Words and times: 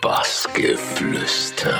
Bassgeflüster. 0.00 1.74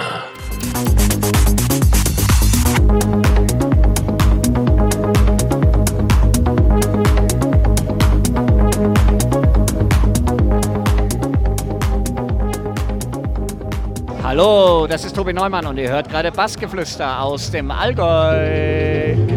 Hallo, 14.23 14.87
das 14.87 15.05
ist 15.07 15.17
Tobi 15.17 15.33
Neumann 15.33 15.65
und 15.65 15.79
ihr 15.79 15.89
hört 15.89 16.11
gerade 16.11 16.31
Bassgeflüster 16.31 17.23
aus 17.23 17.51
dem 17.51 17.71
Allgäu. 17.71 19.30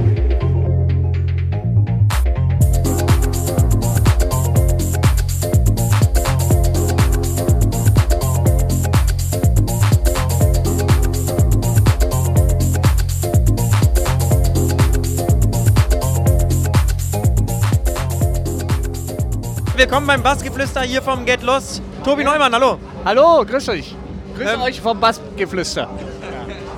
Willkommen 19.84 20.08
beim 20.08 20.23
Bassgeflüster 20.23 20.80
hier 20.84 21.02
vom 21.02 21.26
Get 21.26 21.44
Lost. 21.44 21.82
Tobi 22.05 22.23
Neumann, 22.23 22.54
hallo. 22.54 22.80
Hallo, 23.04 23.44
grüß 23.46 23.68
euch. 23.68 23.94
Grüß 24.38 24.54
Ähm, 24.54 24.62
euch 24.62 24.80
vom 24.80 24.98
Bassgeflüster. 24.98 25.90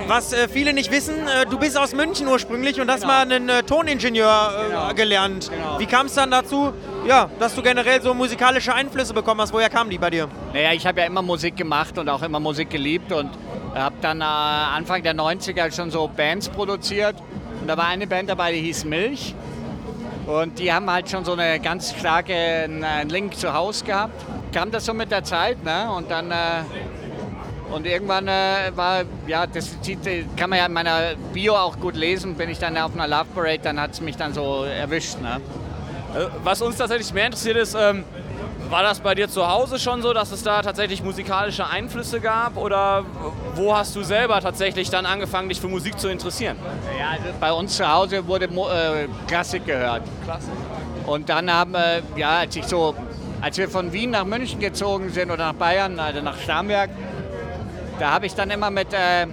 Was 0.08 0.32
äh, 0.32 0.48
viele 0.48 0.72
nicht 0.72 0.90
wissen, 0.90 1.14
äh, 1.14 1.46
du 1.48 1.56
bist 1.56 1.78
aus 1.78 1.94
München 1.94 2.26
ursprünglich 2.26 2.80
und 2.80 2.90
hast 2.90 3.02
Genau. 3.02 3.12
mal 3.12 3.20
einen 3.22 3.48
äh, 3.48 3.62
Toningenieur 3.62 4.50
äh, 4.60 4.66
Genau. 4.70 4.94
gelernt. 4.94 5.48
Genau. 5.52 5.78
Wie 5.78 5.86
kam 5.86 6.06
es 6.06 6.14
dann 6.14 6.32
dazu, 6.32 6.72
ja, 7.06 7.30
dass 7.38 7.54
du 7.54 7.62
generell 7.62 8.02
so 8.02 8.12
musikalische 8.12 8.74
Einflüsse 8.74 9.14
bekommen 9.14 9.40
hast? 9.40 9.52
Woher 9.52 9.70
kamen 9.70 9.88
die 9.90 9.98
bei 9.98 10.10
dir? 10.10 10.26
Naja, 10.52 10.72
ich 10.72 10.84
habe 10.84 10.98
ja 11.02 11.06
immer 11.06 11.22
Musik 11.22 11.54
gemacht 11.56 11.96
und 11.98 12.08
auch 12.08 12.22
immer 12.24 12.40
Musik 12.40 12.70
geliebt 12.70 13.12
und 13.12 13.30
habe 13.72 13.94
dann 14.00 14.20
äh, 14.20 14.24
Anfang 14.24 15.04
der 15.04 15.14
90er 15.14 15.72
schon 15.72 15.92
so 15.92 16.08
Bands 16.08 16.48
produziert. 16.48 17.14
Und 17.60 17.68
da 17.68 17.76
war 17.76 17.86
eine 17.86 18.08
Band 18.08 18.28
dabei, 18.30 18.50
die 18.50 18.62
hieß 18.62 18.84
Milch. 18.84 19.36
Und 20.26 20.58
die 20.58 20.72
haben 20.72 20.90
halt 20.90 21.08
schon 21.08 21.24
so 21.24 21.32
eine 21.32 21.60
ganz 21.60 21.94
starke 21.94 22.32
äh, 22.34 23.04
Link 23.04 23.36
zu 23.36 23.52
Haus 23.52 23.84
gehabt. 23.84 24.24
Kam 24.52 24.70
das 24.70 24.84
so 24.84 24.92
mit 24.92 25.10
der 25.10 25.22
Zeit, 25.22 25.62
ne? 25.64 25.90
Und 25.92 26.10
dann 26.10 26.30
äh, 26.30 26.34
und 27.70 27.86
irgendwann 27.86 28.28
äh, 28.28 28.70
war, 28.74 29.02
ja, 29.26 29.46
das 29.46 29.70
äh, 29.86 30.24
kann 30.36 30.50
man 30.50 30.58
ja 30.58 30.66
in 30.66 30.72
meiner 30.72 31.14
Bio 31.32 31.54
auch 31.54 31.78
gut 31.78 31.96
lesen, 31.96 32.34
bin 32.34 32.48
ich 32.48 32.58
dann 32.58 32.76
auf 32.78 32.94
einer 32.94 33.08
Love 33.08 33.26
Parade, 33.34 33.60
dann 33.62 33.80
hat 33.80 33.92
es 33.92 34.00
mich 34.00 34.16
dann 34.16 34.34
so 34.34 34.64
erwischt, 34.64 35.20
ne? 35.20 35.40
Äh, 36.14 36.26
Was 36.44 36.62
uns 36.62 36.76
tatsächlich 36.76 37.12
mehr 37.12 37.26
interessiert 37.26 37.56
ist, 37.56 37.76
ähm, 37.78 38.04
war 38.70 38.82
das 38.82 39.00
bei 39.00 39.14
dir 39.14 39.28
zu 39.28 39.48
Hause 39.48 39.78
schon 39.78 40.02
so, 40.02 40.12
dass 40.12 40.32
es 40.32 40.42
da 40.42 40.62
tatsächlich 40.62 41.02
musikalische 41.02 41.66
Einflüsse 41.66 42.20
gab 42.20 42.56
oder 42.56 43.04
wo 43.54 43.76
hast 43.76 43.94
du 43.96 44.02
selber 44.02 44.40
tatsächlich 44.40 44.90
dann 44.90 45.06
angefangen, 45.06 45.48
dich 45.48 45.60
für 45.60 45.68
Musik 45.68 45.98
zu 45.98 46.08
interessieren? 46.08 46.56
Ja, 46.98 47.10
also 47.10 47.24
bei 47.40 47.52
uns 47.52 47.76
zu 47.76 47.90
Hause 47.90 48.26
wurde 48.26 48.46
äh, 48.46 49.08
Klassik 49.26 49.66
gehört. 49.66 50.02
Klasse. 50.24 50.50
Und 51.06 51.28
dann 51.28 51.52
haben 51.52 51.72
wir, 51.72 52.02
ja, 52.16 52.38
als 52.38 52.56
ich 52.56 52.66
so, 52.66 52.94
als 53.40 53.56
wir 53.58 53.68
von 53.68 53.92
Wien 53.92 54.10
nach 54.10 54.24
München 54.24 54.58
gezogen 54.58 55.10
sind 55.10 55.30
oder 55.30 55.46
nach 55.46 55.54
Bayern, 55.54 56.00
also 56.00 56.20
nach 56.20 56.38
Starnberg, 56.38 56.90
da 57.98 58.10
habe 58.10 58.26
ich 58.26 58.34
dann 58.34 58.50
immer 58.50 58.70
mit 58.70 58.92
äh, 58.92 59.26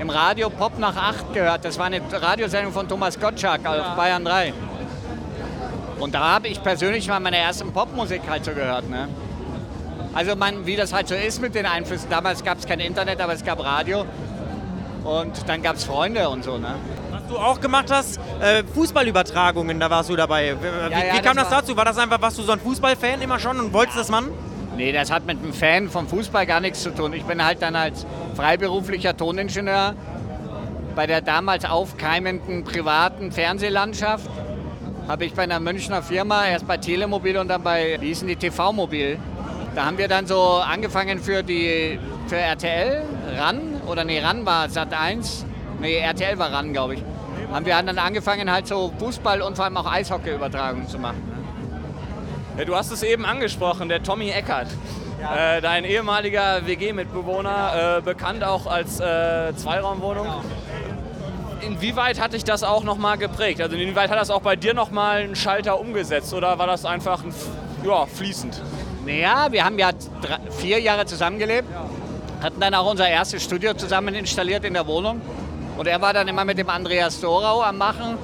im 0.00 0.08
Radio 0.08 0.48
Pop 0.48 0.78
nach 0.78 0.96
8 0.96 1.34
gehört. 1.34 1.64
Das 1.64 1.78
war 1.78 1.86
eine 1.86 2.00
Radiosendung 2.10 2.72
von 2.72 2.88
Thomas 2.88 3.18
Gottschalk 3.18 3.66
auf 3.66 3.96
Bayern 3.96 4.24
3. 4.24 4.54
Und 6.00 6.14
da 6.14 6.20
habe 6.34 6.48
ich 6.48 6.62
persönlich 6.62 7.06
mal 7.08 7.20
meine 7.20 7.38
erste 7.38 7.64
Popmusik 7.66 8.22
halt 8.28 8.44
so 8.44 8.52
gehört. 8.52 8.88
Ne? 8.88 9.08
Also 10.14 10.34
man, 10.34 10.66
wie 10.66 10.76
das 10.76 10.92
halt 10.92 11.08
so 11.08 11.14
ist 11.14 11.40
mit 11.40 11.54
den 11.54 11.66
Einflüssen. 11.66 12.08
Damals 12.10 12.42
gab 12.42 12.58
es 12.58 12.66
kein 12.66 12.80
Internet, 12.80 13.20
aber 13.20 13.34
es 13.34 13.44
gab 13.44 13.62
Radio. 13.62 14.04
Und 15.04 15.48
dann 15.48 15.62
gab 15.62 15.76
es 15.76 15.84
Freunde 15.84 16.28
und 16.28 16.42
so. 16.44 16.58
Ne? 16.58 16.74
Was 17.10 17.26
du 17.28 17.38
auch 17.38 17.60
gemacht 17.60 17.86
hast, 17.90 18.18
äh, 18.40 18.64
Fußballübertragungen, 18.74 19.78
da 19.78 19.88
warst 19.90 20.10
du 20.10 20.16
dabei. 20.16 20.56
Wie, 20.60 20.66
Ja, 20.66 20.88
wie 21.12 21.16
ja, 21.16 21.22
kam 21.22 21.36
das 21.36 21.44
das, 21.44 21.52
war- 21.52 21.60
dazu? 21.62 21.76
War 21.76 21.84
das 21.84 21.98
einfach, 21.98 22.20
warst 22.20 22.38
du 22.38 22.42
so 22.42 22.52
ein 22.52 22.60
Fußballfan 22.60 23.20
immer 23.22 23.38
schon 23.38 23.58
und 23.60 23.72
wolltest 23.72 23.98
das 23.98 24.08
machen? 24.08 24.28
Nee, 24.76 24.92
das 24.92 25.10
hat 25.10 25.26
mit 25.26 25.38
einem 25.42 25.52
Fan 25.52 25.88
vom 25.90 26.08
Fußball 26.08 26.46
gar 26.46 26.60
nichts 26.60 26.82
zu 26.82 26.90
tun. 26.90 27.12
Ich 27.12 27.24
bin 27.24 27.44
halt 27.44 27.60
dann 27.62 27.76
als 27.76 28.06
freiberuflicher 28.34 29.16
Toningenieur 29.16 29.94
bei 30.96 31.06
der 31.06 31.20
damals 31.20 31.64
aufkeimenden 31.64 32.64
privaten 32.64 33.30
Fernsehlandschaft. 33.32 34.28
Habe 35.10 35.24
ich 35.24 35.34
bei 35.34 35.42
einer 35.42 35.58
Münchner 35.58 36.02
Firma, 36.02 36.46
erst 36.46 36.68
bei 36.68 36.76
Telemobil 36.76 37.36
und 37.36 37.48
dann 37.48 37.64
bei, 37.64 37.96
wie 38.00 38.06
hießen 38.06 38.28
die, 38.28 38.36
TV-Mobil. 38.36 39.18
Da 39.74 39.86
haben 39.86 39.98
wir 39.98 40.06
dann 40.06 40.24
so 40.24 40.40
angefangen 40.40 41.18
für 41.18 41.42
die, 41.42 41.98
für 42.28 42.36
RTL, 42.36 43.02
RAN, 43.36 43.80
oder 43.88 44.04
nee, 44.04 44.20
RAN 44.20 44.46
war 44.46 44.68
Sat 44.68 44.94
1, 44.94 45.46
nee, 45.80 45.96
RTL 45.96 46.38
war 46.38 46.52
RAN, 46.52 46.72
glaube 46.72 46.94
ich. 46.94 47.02
Haben 47.52 47.66
wir 47.66 47.74
dann 47.82 47.98
angefangen 47.98 48.52
halt 48.52 48.68
so 48.68 48.92
Fußball 49.00 49.42
und 49.42 49.56
vor 49.56 49.64
allem 49.64 49.78
auch 49.78 49.90
Eishockey-Übertragungen 49.90 50.86
zu 50.86 51.00
machen. 51.00 51.20
Ja, 52.56 52.64
du 52.64 52.76
hast 52.76 52.92
es 52.92 53.02
eben 53.02 53.26
angesprochen, 53.26 53.88
der 53.88 54.04
Tommy 54.04 54.30
Eckert. 54.30 54.68
Äh, 55.36 55.60
dein 55.60 55.84
ehemaliger 55.84 56.64
WG-Mitbewohner, 56.64 57.98
äh, 57.98 58.00
bekannt 58.00 58.44
auch 58.44 58.68
als 58.68 59.00
äh, 59.00 59.52
Zweiraumwohnung. 59.56 60.28
Inwieweit 61.62 62.20
hat 62.20 62.32
dich 62.32 62.44
das 62.44 62.62
auch 62.62 62.84
nochmal 62.84 63.18
geprägt? 63.18 63.60
Also 63.60 63.76
inwieweit 63.76 64.10
hat 64.10 64.18
das 64.18 64.30
auch 64.30 64.40
bei 64.40 64.56
dir 64.56 64.74
nochmal 64.74 65.18
einen 65.22 65.36
Schalter 65.36 65.78
umgesetzt 65.78 66.32
oder 66.32 66.58
war 66.58 66.66
das 66.66 66.84
einfach 66.84 67.22
ein, 67.22 67.34
ja, 67.84 68.06
fließend? 68.06 68.62
Naja, 69.04 69.48
wir 69.50 69.64
haben 69.64 69.78
ja 69.78 69.90
drei, 69.92 70.38
vier 70.50 70.80
Jahre 70.80 71.06
zusammengelebt, 71.06 71.68
hatten 72.42 72.60
dann 72.60 72.74
auch 72.74 72.90
unser 72.90 73.08
erstes 73.08 73.42
Studio 73.42 73.74
zusammen 73.74 74.14
installiert 74.14 74.64
in 74.64 74.74
der 74.74 74.86
Wohnung. 74.86 75.20
Und 75.76 75.86
er 75.86 76.00
war 76.00 76.12
dann 76.12 76.28
immer 76.28 76.44
mit 76.44 76.58
dem 76.58 76.68
Andreas 76.68 77.20
Dorau 77.20 77.62
am 77.62 77.78
Machen. 77.78 78.18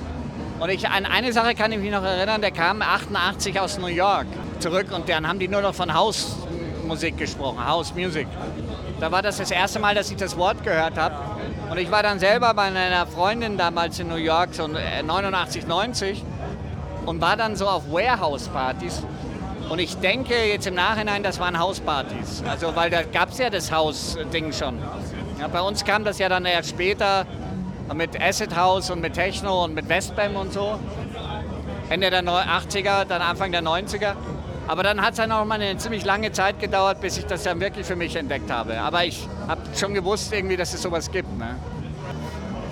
Und 0.59 0.71
ich, 0.71 0.89
an 0.89 1.05
eine 1.05 1.33
Sache 1.33 1.55
kann 1.55 1.73
ich 1.73 1.79
mich 1.79 1.91
noch 1.91 2.03
erinnern, 2.03 2.41
der 2.41 2.51
kam 2.51 2.81
88 2.81 3.61
aus 3.61 3.79
New 3.79 3.87
York 3.87 4.27
zurück 4.59 4.87
und 4.95 5.09
dann 5.09 5.29
haben 5.29 5.39
die 5.39 5.49
nur 5.49 5.61
noch 5.61 5.75
von 5.75 5.93
Hausmusik 5.93 7.19
gesprochen, 7.19 7.67
House 7.67 7.95
Music. 7.95 8.27
Da 9.01 9.13
war 9.13 9.23
das 9.23 9.37
das 9.39 9.51
erste 9.51 9.79
Mal, 9.79 9.95
dass 9.95 10.11
ich 10.11 10.17
das 10.17 10.37
Wort 10.37 10.63
gehört 10.65 10.97
habe. 10.97 11.15
Und 11.71 11.79
ich 11.79 11.91
war 11.91 12.03
dann 12.03 12.19
selber 12.19 12.55
bei 12.55 12.63
einer 12.63 13.07
Freundin 13.07 13.59
damals 13.59 13.99
in 13.99 14.09
New 14.09 14.15
York, 14.17 14.51
so 14.55 14.65
äh, 14.65 15.03
89, 15.03 15.67
90 15.67 16.25
und 17.05 17.21
war 17.21 17.37
dann 17.37 17.57
so 17.57 17.69
auf 17.69 17.91
Warehouse-Partys. 17.91 19.03
Und 19.69 19.81
ich 19.81 19.97
denke 19.99 20.35
jetzt 20.45 20.67
im 20.67 20.75
Nachhinein, 20.75 21.23
das 21.23 21.39
waren 21.41 21.59
Hauspartys. 21.59 22.43
Also, 22.49 22.75
weil 22.77 22.89
da 22.89 23.03
gab 23.03 23.31
es 23.31 23.39
ja 23.39 23.51
das 23.51 23.71
Haus-Ding 23.73 24.53
schon. 24.53 24.79
Ja, 25.41 25.49
bei 25.49 25.61
uns 25.61 25.85
kam 25.85 26.05
das 26.05 26.19
ja 26.19 26.29
dann 26.29 26.45
erst 26.47 26.71
später 26.71 27.27
mit 27.93 28.21
Acid 28.21 28.57
House 28.57 28.91
und 28.91 29.01
mit 29.01 29.15
Techno 29.15 29.65
und 29.65 29.75
mit 29.75 29.89
Westbam 29.89 30.37
und 30.37 30.53
so. 30.53 30.79
Ende 31.91 32.11
der 32.11 32.23
Neu- 32.23 32.41
80er, 32.41 33.05
dann 33.05 33.23
Anfang 33.23 33.53
der 33.53 33.63
90er. 33.63 34.15
Aber 34.67 34.83
dann 34.83 35.01
hat 35.01 35.13
es 35.13 35.19
dann 35.19 35.31
auch 35.33 35.45
mal 35.45 35.61
eine 35.61 35.77
ziemlich 35.77 36.05
lange 36.05 36.33
Zeit 36.33 36.59
gedauert, 36.59 37.01
bis 37.01 37.19
ich 37.19 37.27
das 37.27 37.45
dann 37.45 37.61
wirklich 37.61 37.87
für 37.87 37.97
mich 37.97 38.17
entdeckt 38.17 38.51
habe. 38.51 38.81
Aber 38.81 39.05
ich 39.05 39.29
habe 39.47 39.61
schon 39.77 39.95
gewusst, 39.95 40.33
irgendwie, 40.33 40.57
dass 40.57 40.75
es 40.75 40.83
sowas 40.83 41.11
gibt. 41.11 41.39
Ne? 41.39 41.55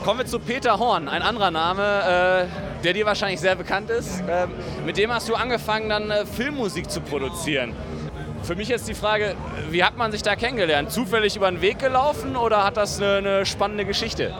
Kommen 0.04 0.18
wir 0.18 0.26
zu 0.26 0.38
Peter 0.38 0.78
Horn, 0.78 1.08
ein 1.08 1.22
anderer 1.22 1.50
Name, 1.50 1.82
äh, 1.82 2.44
der 2.82 2.92
dir 2.92 3.06
wahrscheinlich 3.06 3.40
sehr 3.40 3.54
bekannt 3.54 3.88
ist. 3.90 4.22
Ähm, 4.28 4.50
mit 4.84 4.98
dem 4.98 5.10
hast 5.12 5.28
du 5.28 5.34
angefangen, 5.34 5.88
dann 5.88 6.10
äh, 6.10 6.26
Filmmusik 6.26 6.90
zu 6.90 7.00
produzieren. 7.00 7.72
Für 8.42 8.56
mich 8.56 8.68
jetzt 8.68 8.88
die 8.88 8.94
Frage, 8.94 9.34
wie 9.70 9.82
hat 9.82 9.96
man 9.96 10.12
sich 10.12 10.22
da 10.22 10.36
kennengelernt? 10.36 10.90
Zufällig 10.90 11.36
über 11.36 11.50
den 11.50 11.62
Weg 11.62 11.78
gelaufen 11.78 12.36
oder 12.36 12.64
hat 12.64 12.76
das 12.76 13.00
eine, 13.00 13.16
eine 13.16 13.46
spannende 13.46 13.86
Geschichte? 13.86 14.34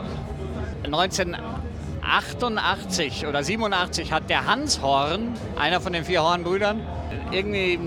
1988 0.83 3.25
oder 3.25 3.43
87 3.43 4.11
hat 4.11 4.29
der 4.29 4.45
Hans 4.45 4.83
Horn, 4.83 5.33
einer 5.57 5.81
von 5.81 5.93
den 5.93 6.05
vier 6.05 6.21
Horn-Brüdern, 6.21 6.81
irgendwie, 7.35 7.79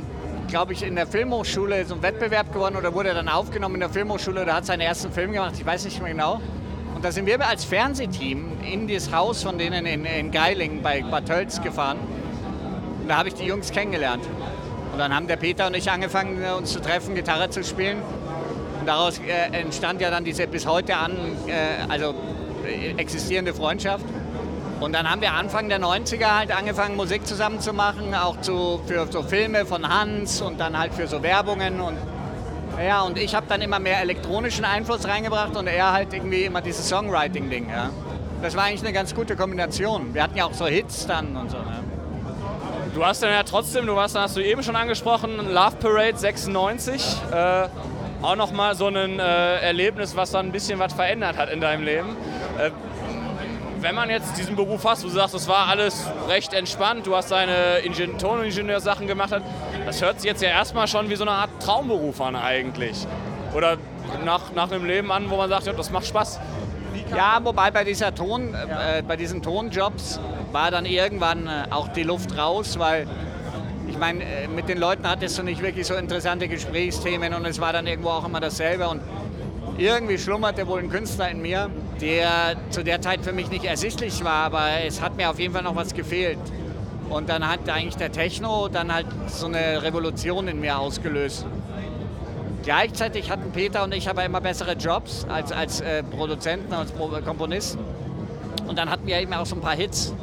glaube 0.48 0.72
ich, 0.72 0.82
in 0.82 0.94
der 0.94 1.06
Filmhochschule 1.06 1.84
so 1.84 1.94
einen 1.94 2.02
Wettbewerb 2.02 2.52
gewonnen 2.52 2.76
oder 2.76 2.92
wurde 2.94 3.14
dann 3.14 3.28
aufgenommen 3.28 3.76
in 3.76 3.80
der 3.80 3.90
Filmhochschule 3.90 4.42
oder 4.42 4.54
hat 4.54 4.66
seinen 4.66 4.80
ersten 4.80 5.10
Film 5.10 5.32
gemacht, 5.32 5.54
ich 5.56 5.64
weiß 5.64 5.84
nicht 5.84 6.00
mehr 6.02 6.12
genau. 6.12 6.40
Und 6.94 7.04
da 7.04 7.12
sind 7.12 7.26
wir 7.26 7.46
als 7.46 7.64
Fernsehteam 7.64 8.58
in 8.60 8.88
das 8.88 9.12
Haus 9.12 9.42
von 9.42 9.56
denen 9.56 9.86
in, 9.86 10.04
in 10.04 10.30
Geiling 10.32 10.82
bei 10.82 11.02
Bad 11.02 11.26
Tölz 11.26 11.62
gefahren. 11.62 11.98
Und 13.00 13.08
da 13.08 13.18
habe 13.18 13.28
ich 13.28 13.34
die 13.34 13.44
Jungs 13.44 13.70
kennengelernt. 13.70 14.24
Und 14.92 14.98
dann 14.98 15.14
haben 15.14 15.28
der 15.28 15.36
Peter 15.36 15.68
und 15.68 15.76
ich 15.76 15.90
angefangen, 15.90 16.42
uns 16.56 16.72
zu 16.72 16.80
treffen, 16.80 17.14
Gitarre 17.14 17.50
zu 17.50 17.62
spielen. 17.62 17.98
Und 18.80 18.86
daraus 18.86 19.18
äh, 19.20 19.56
entstand 19.56 20.00
ja 20.00 20.10
dann 20.10 20.24
diese 20.24 20.46
bis 20.46 20.66
heute 20.66 20.96
an, 20.96 21.12
äh, 21.46 21.88
also 21.88 22.14
äh, 22.66 22.94
existierende 22.96 23.54
Freundschaft. 23.54 24.04
Und 24.80 24.92
dann 24.92 25.10
haben 25.10 25.20
wir 25.20 25.32
Anfang 25.32 25.68
der 25.68 25.80
90er 25.80 26.38
halt 26.38 26.56
angefangen, 26.56 26.96
Musik 26.96 27.26
zusammen 27.26 27.60
zu 27.60 27.72
machen, 27.72 28.14
auch 28.14 28.40
zu, 28.40 28.80
für 28.86 29.06
so 29.10 29.22
Filme 29.22 29.66
von 29.66 29.88
Hans 29.88 30.40
und 30.40 30.60
dann 30.60 30.78
halt 30.78 30.94
für 30.94 31.08
so 31.08 31.22
Werbungen. 31.22 31.80
Und, 31.80 31.96
ja, 32.80 33.02
und 33.02 33.18
ich 33.18 33.34
habe 33.34 33.46
dann 33.48 33.60
immer 33.60 33.80
mehr 33.80 34.00
elektronischen 34.00 34.64
Einfluss 34.64 35.06
reingebracht 35.06 35.56
und 35.56 35.66
er 35.66 35.92
halt 35.92 36.12
irgendwie 36.12 36.44
immer 36.44 36.60
dieses 36.60 36.88
Songwriting-Ding. 36.88 37.68
Ja. 37.68 37.90
Das 38.40 38.54
war 38.54 38.64
eigentlich 38.64 38.82
eine 38.82 38.92
ganz 38.92 39.16
gute 39.16 39.34
Kombination. 39.34 40.14
Wir 40.14 40.22
hatten 40.22 40.36
ja 40.36 40.44
auch 40.44 40.54
so 40.54 40.66
Hits 40.66 41.08
dann 41.08 41.36
und 41.36 41.50
so. 41.50 41.56
Ne? 41.56 41.82
Du 42.94 43.04
hast 43.04 43.22
dann 43.22 43.30
ja 43.30 43.42
trotzdem, 43.42 43.86
du 43.86 43.96
warst, 43.96 44.16
hast 44.16 44.36
du 44.36 44.40
eben 44.40 44.62
schon 44.62 44.76
angesprochen, 44.76 45.52
Love 45.52 45.76
Parade 45.80 46.16
96. 46.16 47.16
Äh, 47.32 47.68
auch 48.22 48.36
nochmal 48.36 48.74
so 48.74 48.86
ein 48.86 49.18
äh, 49.18 49.60
Erlebnis, 49.60 50.16
was 50.16 50.30
dann 50.30 50.46
ein 50.46 50.52
bisschen 50.52 50.78
was 50.78 50.92
verändert 50.92 51.36
hat 51.36 51.50
in 51.50 51.60
deinem 51.60 51.84
Leben. 51.84 52.16
Äh, 52.58 52.70
wenn 53.80 53.94
man 53.94 54.10
jetzt 54.10 54.36
diesen 54.36 54.56
Beruf 54.56 54.84
hast, 54.84 55.04
wo 55.04 55.08
du 55.08 55.14
sagst, 55.14 55.34
das 55.34 55.48
war 55.48 55.68
alles 55.68 56.06
recht 56.28 56.52
entspannt, 56.52 57.06
du 57.06 57.14
hast 57.14 57.30
deine 57.30 57.78
Ingen 57.84 58.18
Toningenieursachen 58.18 59.06
gemacht, 59.06 59.34
das 59.86 60.02
hört 60.02 60.20
sich 60.20 60.28
jetzt 60.28 60.42
ja 60.42 60.48
erstmal 60.48 60.88
schon 60.88 61.08
wie 61.08 61.16
so 61.16 61.24
eine 61.24 61.32
Art 61.32 61.50
Traumberuf 61.60 62.20
an 62.20 62.36
eigentlich. 62.36 63.06
Oder 63.54 63.78
nach, 64.24 64.52
nach 64.54 64.70
einem 64.70 64.84
Leben 64.84 65.10
an, 65.12 65.30
wo 65.30 65.36
man 65.36 65.48
sagt, 65.48 65.66
ja, 65.66 65.72
das 65.72 65.90
macht 65.90 66.06
Spaß. 66.06 66.40
Ja, 67.16 67.40
wobei 67.42 67.70
bei, 67.70 67.84
dieser 67.84 68.14
Ton, 68.14 68.54
äh, 68.54 69.02
bei 69.06 69.16
diesen 69.16 69.42
Tonjobs 69.42 70.20
war 70.52 70.70
dann 70.70 70.84
irgendwann 70.84 71.46
äh, 71.46 71.64
auch 71.70 71.88
die 71.88 72.02
Luft 72.02 72.36
raus, 72.36 72.78
weil 72.78 73.06
ich 73.88 73.96
meine, 73.96 74.22
äh, 74.22 74.48
mit 74.48 74.68
den 74.68 74.78
Leuten 74.78 75.08
hattest 75.08 75.38
du 75.38 75.42
nicht 75.42 75.62
wirklich 75.62 75.86
so 75.86 75.94
interessante 75.94 76.48
Gesprächsthemen 76.48 77.32
und 77.32 77.46
es 77.46 77.60
war 77.60 77.72
dann 77.72 77.86
irgendwo 77.86 78.10
auch 78.10 78.26
immer 78.26 78.40
dasselbe. 78.40 78.88
Und 78.88 79.00
irgendwie 79.78 80.18
schlummerte 80.18 80.66
wohl 80.66 80.80
ein 80.80 80.90
Künstler 80.90 81.30
in 81.30 81.40
mir, 81.40 81.70
der 82.00 82.56
zu 82.70 82.84
der 82.84 83.00
Zeit 83.00 83.22
für 83.22 83.32
mich 83.32 83.50
nicht 83.50 83.64
ersichtlich 83.64 84.24
war, 84.24 84.44
aber 84.44 84.84
es 84.86 85.00
hat 85.00 85.16
mir 85.16 85.30
auf 85.30 85.38
jeden 85.38 85.54
Fall 85.54 85.62
noch 85.62 85.76
was 85.76 85.94
gefehlt. 85.94 86.38
Und 87.10 87.28
dann 87.28 87.48
hat 87.48 87.68
eigentlich 87.68 87.96
der 87.96 88.12
Techno 88.12 88.68
dann 88.68 88.92
halt 88.92 89.06
so 89.28 89.46
eine 89.46 89.82
Revolution 89.82 90.46
in 90.48 90.60
mir 90.60 90.78
ausgelöst. 90.78 91.46
Gleichzeitig 92.62 93.30
hatten 93.30 93.50
Peter 93.52 93.84
und 93.84 93.94
ich 93.94 94.10
aber 94.10 94.24
immer 94.24 94.40
bessere 94.40 94.74
Jobs 94.74 95.24
als, 95.28 95.52
als 95.52 95.80
äh, 95.80 96.02
Produzenten, 96.02 96.72
als 96.74 96.92
Komponisten. 96.94 97.82
Und 98.66 98.78
dann 98.78 98.90
hatten 98.90 99.06
wir 99.06 99.18
eben 99.20 99.32
auch 99.32 99.46
so 99.46 99.56
ein 99.56 99.62
paar 99.62 99.76
Hits. 99.76 100.14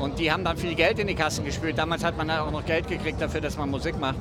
Und 0.00 0.18
die 0.18 0.32
haben 0.32 0.44
dann 0.44 0.56
viel 0.56 0.74
Geld 0.74 0.98
in 0.98 1.06
die 1.06 1.14
Kassen 1.14 1.44
gespült. 1.44 1.76
Damals 1.76 2.04
hat 2.04 2.16
man 2.16 2.30
auch 2.30 2.50
noch 2.50 2.64
Geld 2.64 2.88
gekriegt 2.88 3.20
dafür, 3.20 3.40
dass 3.40 3.58
man 3.58 3.68
Musik 3.68 3.98
macht. 4.00 4.16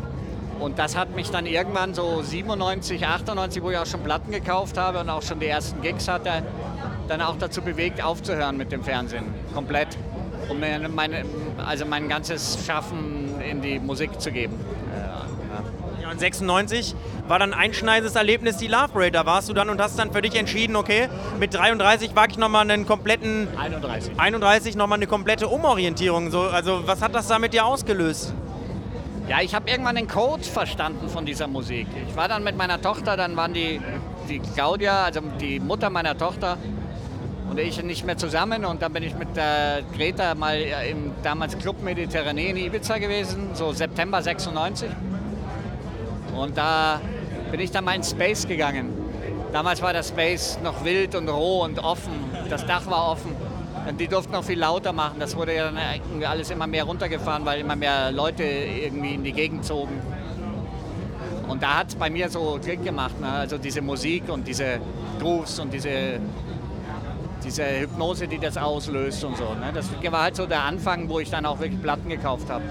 Und 0.59 0.79
das 0.79 0.95
hat 0.95 1.15
mich 1.15 1.29
dann 1.29 1.45
irgendwann 1.45 1.93
so 1.93 2.21
97, 2.21 3.05
98, 3.05 3.61
wo 3.61 3.69
ich 3.69 3.77
auch 3.77 3.85
schon 3.85 4.03
Platten 4.03 4.31
gekauft 4.31 4.77
habe 4.77 4.99
und 4.99 5.09
auch 5.09 5.21
schon 5.21 5.39
die 5.39 5.47
ersten 5.47 5.81
Gigs 5.81 6.07
hatte, 6.07 6.43
dann 7.07 7.21
auch 7.21 7.37
dazu 7.37 7.61
bewegt, 7.61 8.03
aufzuhören 8.03 8.57
mit 8.57 8.71
dem 8.71 8.83
Fernsehen. 8.83 9.25
Komplett. 9.53 9.89
Um 10.49 10.59
meine, 10.59 11.25
also 11.65 11.85
mein 11.85 12.07
ganzes 12.07 12.57
Schaffen 12.65 13.41
in 13.41 13.61
die 13.61 13.79
Musik 13.79 14.19
zu 14.21 14.31
geben. 14.31 14.59
Ja, 16.01 16.11
und 16.11 16.19
96 16.19 16.95
war 17.27 17.37
dann 17.37 17.53
ein 17.53 17.59
einschneidendes 17.59 18.15
Erlebnis 18.15 18.55
die 18.57 18.67
Love 18.67 18.89
Parade. 18.93 19.11
Da 19.11 19.25
warst 19.25 19.49
du 19.49 19.53
dann 19.53 19.69
und 19.69 19.81
hast 19.81 19.99
dann 19.99 20.13
für 20.13 20.21
dich 20.21 20.35
entschieden, 20.35 20.77
okay, 20.77 21.09
mit 21.39 21.53
33 21.53 22.15
wage 22.15 22.31
ich 22.31 22.37
nochmal 22.37 22.61
einen 22.61 22.85
kompletten... 22.85 23.49
31. 23.57 24.13
31 24.17 24.75
nochmal 24.77 24.97
eine 24.97 25.07
komplette 25.07 25.49
Umorientierung. 25.49 26.31
So, 26.31 26.41
also 26.41 26.87
was 26.87 27.01
hat 27.01 27.13
das 27.13 27.27
da 27.27 27.39
mit 27.39 27.53
dir 27.53 27.65
ausgelöst? 27.65 28.33
Ja, 29.27 29.41
ich 29.41 29.53
habe 29.53 29.69
irgendwann 29.69 29.95
den 29.95 30.07
Code 30.07 30.43
verstanden 30.43 31.09
von 31.09 31.25
dieser 31.25 31.47
Musik. 31.47 31.87
Ich 32.07 32.15
war 32.15 32.29
dann 32.29 32.45
mit 32.45 32.55
meiner 32.55 32.81
Tochter, 32.81 33.17
dann 33.17 33.35
waren 33.35 33.53
die, 33.53 33.81
die 34.29 34.39
Claudia, 34.39 35.03
also 35.03 35.19
die 35.41 35.59
Mutter 35.59 35.89
meiner 35.89 36.17
Tochter 36.17 36.57
und 37.49 37.59
ich 37.59 37.83
nicht 37.83 38.05
mehr 38.05 38.17
zusammen 38.17 38.63
und 38.63 38.81
dann 38.81 38.93
bin 38.93 39.03
ich 39.03 39.15
mit 39.15 39.35
der 39.35 39.81
Greta 39.93 40.33
mal 40.33 40.57
im 40.89 41.11
damals 41.23 41.57
Club 41.57 41.81
Mediterranee 41.81 42.51
in 42.51 42.57
Ibiza 42.57 42.99
gewesen, 42.99 43.49
so 43.53 43.73
September 43.73 44.21
96. 44.21 44.89
Und 46.33 46.57
da 46.57 47.01
bin 47.51 47.59
ich 47.59 47.71
dann 47.71 47.83
mal 47.83 47.95
in 47.95 48.03
Space 48.03 48.47
gegangen. 48.47 48.93
Damals 49.51 49.81
war 49.81 49.91
der 49.91 50.03
Space 50.03 50.57
noch 50.63 50.85
wild 50.85 51.15
und 51.15 51.27
roh 51.27 51.63
und 51.63 51.79
offen. 51.79 52.13
Das 52.49 52.65
Dach 52.65 52.85
war 52.89 53.11
offen. 53.11 53.35
Die 53.95 54.07
durften 54.07 54.33
noch 54.33 54.43
viel 54.43 54.59
lauter 54.59 54.91
machen. 54.91 55.19
Das 55.19 55.35
wurde 55.35 55.55
ja 55.55 55.71
dann 55.71 56.23
alles 56.23 56.49
immer 56.49 56.67
mehr 56.67 56.83
runtergefahren, 56.83 57.45
weil 57.45 57.61
immer 57.61 57.75
mehr 57.75 58.11
Leute 58.11 58.43
irgendwie 58.43 59.13
in 59.13 59.23
die 59.23 59.31
Gegend 59.31 59.63
zogen. 59.63 60.01
Und 61.47 61.63
da 61.63 61.77
hat 61.77 61.89
es 61.89 61.95
bei 61.95 62.09
mir 62.09 62.29
so 62.29 62.59
Klick 62.61 62.83
gemacht. 62.83 63.19
Ne? 63.21 63.29
Also 63.29 63.57
diese 63.57 63.81
Musik 63.81 64.29
und 64.29 64.47
diese 64.47 64.79
Grooves 65.19 65.59
und 65.59 65.71
diese, 65.71 66.19
diese 67.43 67.63
Hypnose, 67.79 68.27
die 68.27 68.37
das 68.37 68.57
auslöst 68.57 69.23
und 69.23 69.37
so. 69.37 69.53
Ne? 69.53 69.71
Das 69.73 69.89
war 70.11 70.23
halt 70.23 70.35
so 70.35 70.45
der 70.45 70.63
Anfang, 70.63 71.07
wo 71.07 71.19
ich 71.19 71.29
dann 71.29 71.45
auch 71.45 71.59
wirklich 71.59 71.81
Platten 71.81 72.09
gekauft 72.09 72.49
habe. 72.49 72.63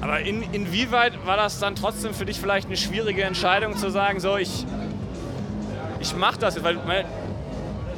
Aber 0.00 0.20
in, 0.20 0.42
inwieweit 0.52 1.24
war 1.24 1.36
das 1.36 1.60
dann 1.60 1.76
trotzdem 1.76 2.12
für 2.12 2.24
dich 2.24 2.40
vielleicht 2.40 2.66
eine 2.66 2.76
schwierige 2.76 3.22
Entscheidung 3.22 3.76
zu 3.76 3.88
sagen, 3.88 4.18
so 4.18 4.36
ich, 4.36 4.66
ich 6.00 6.16
mache 6.16 6.40
das 6.40 6.62
weil 6.64 6.78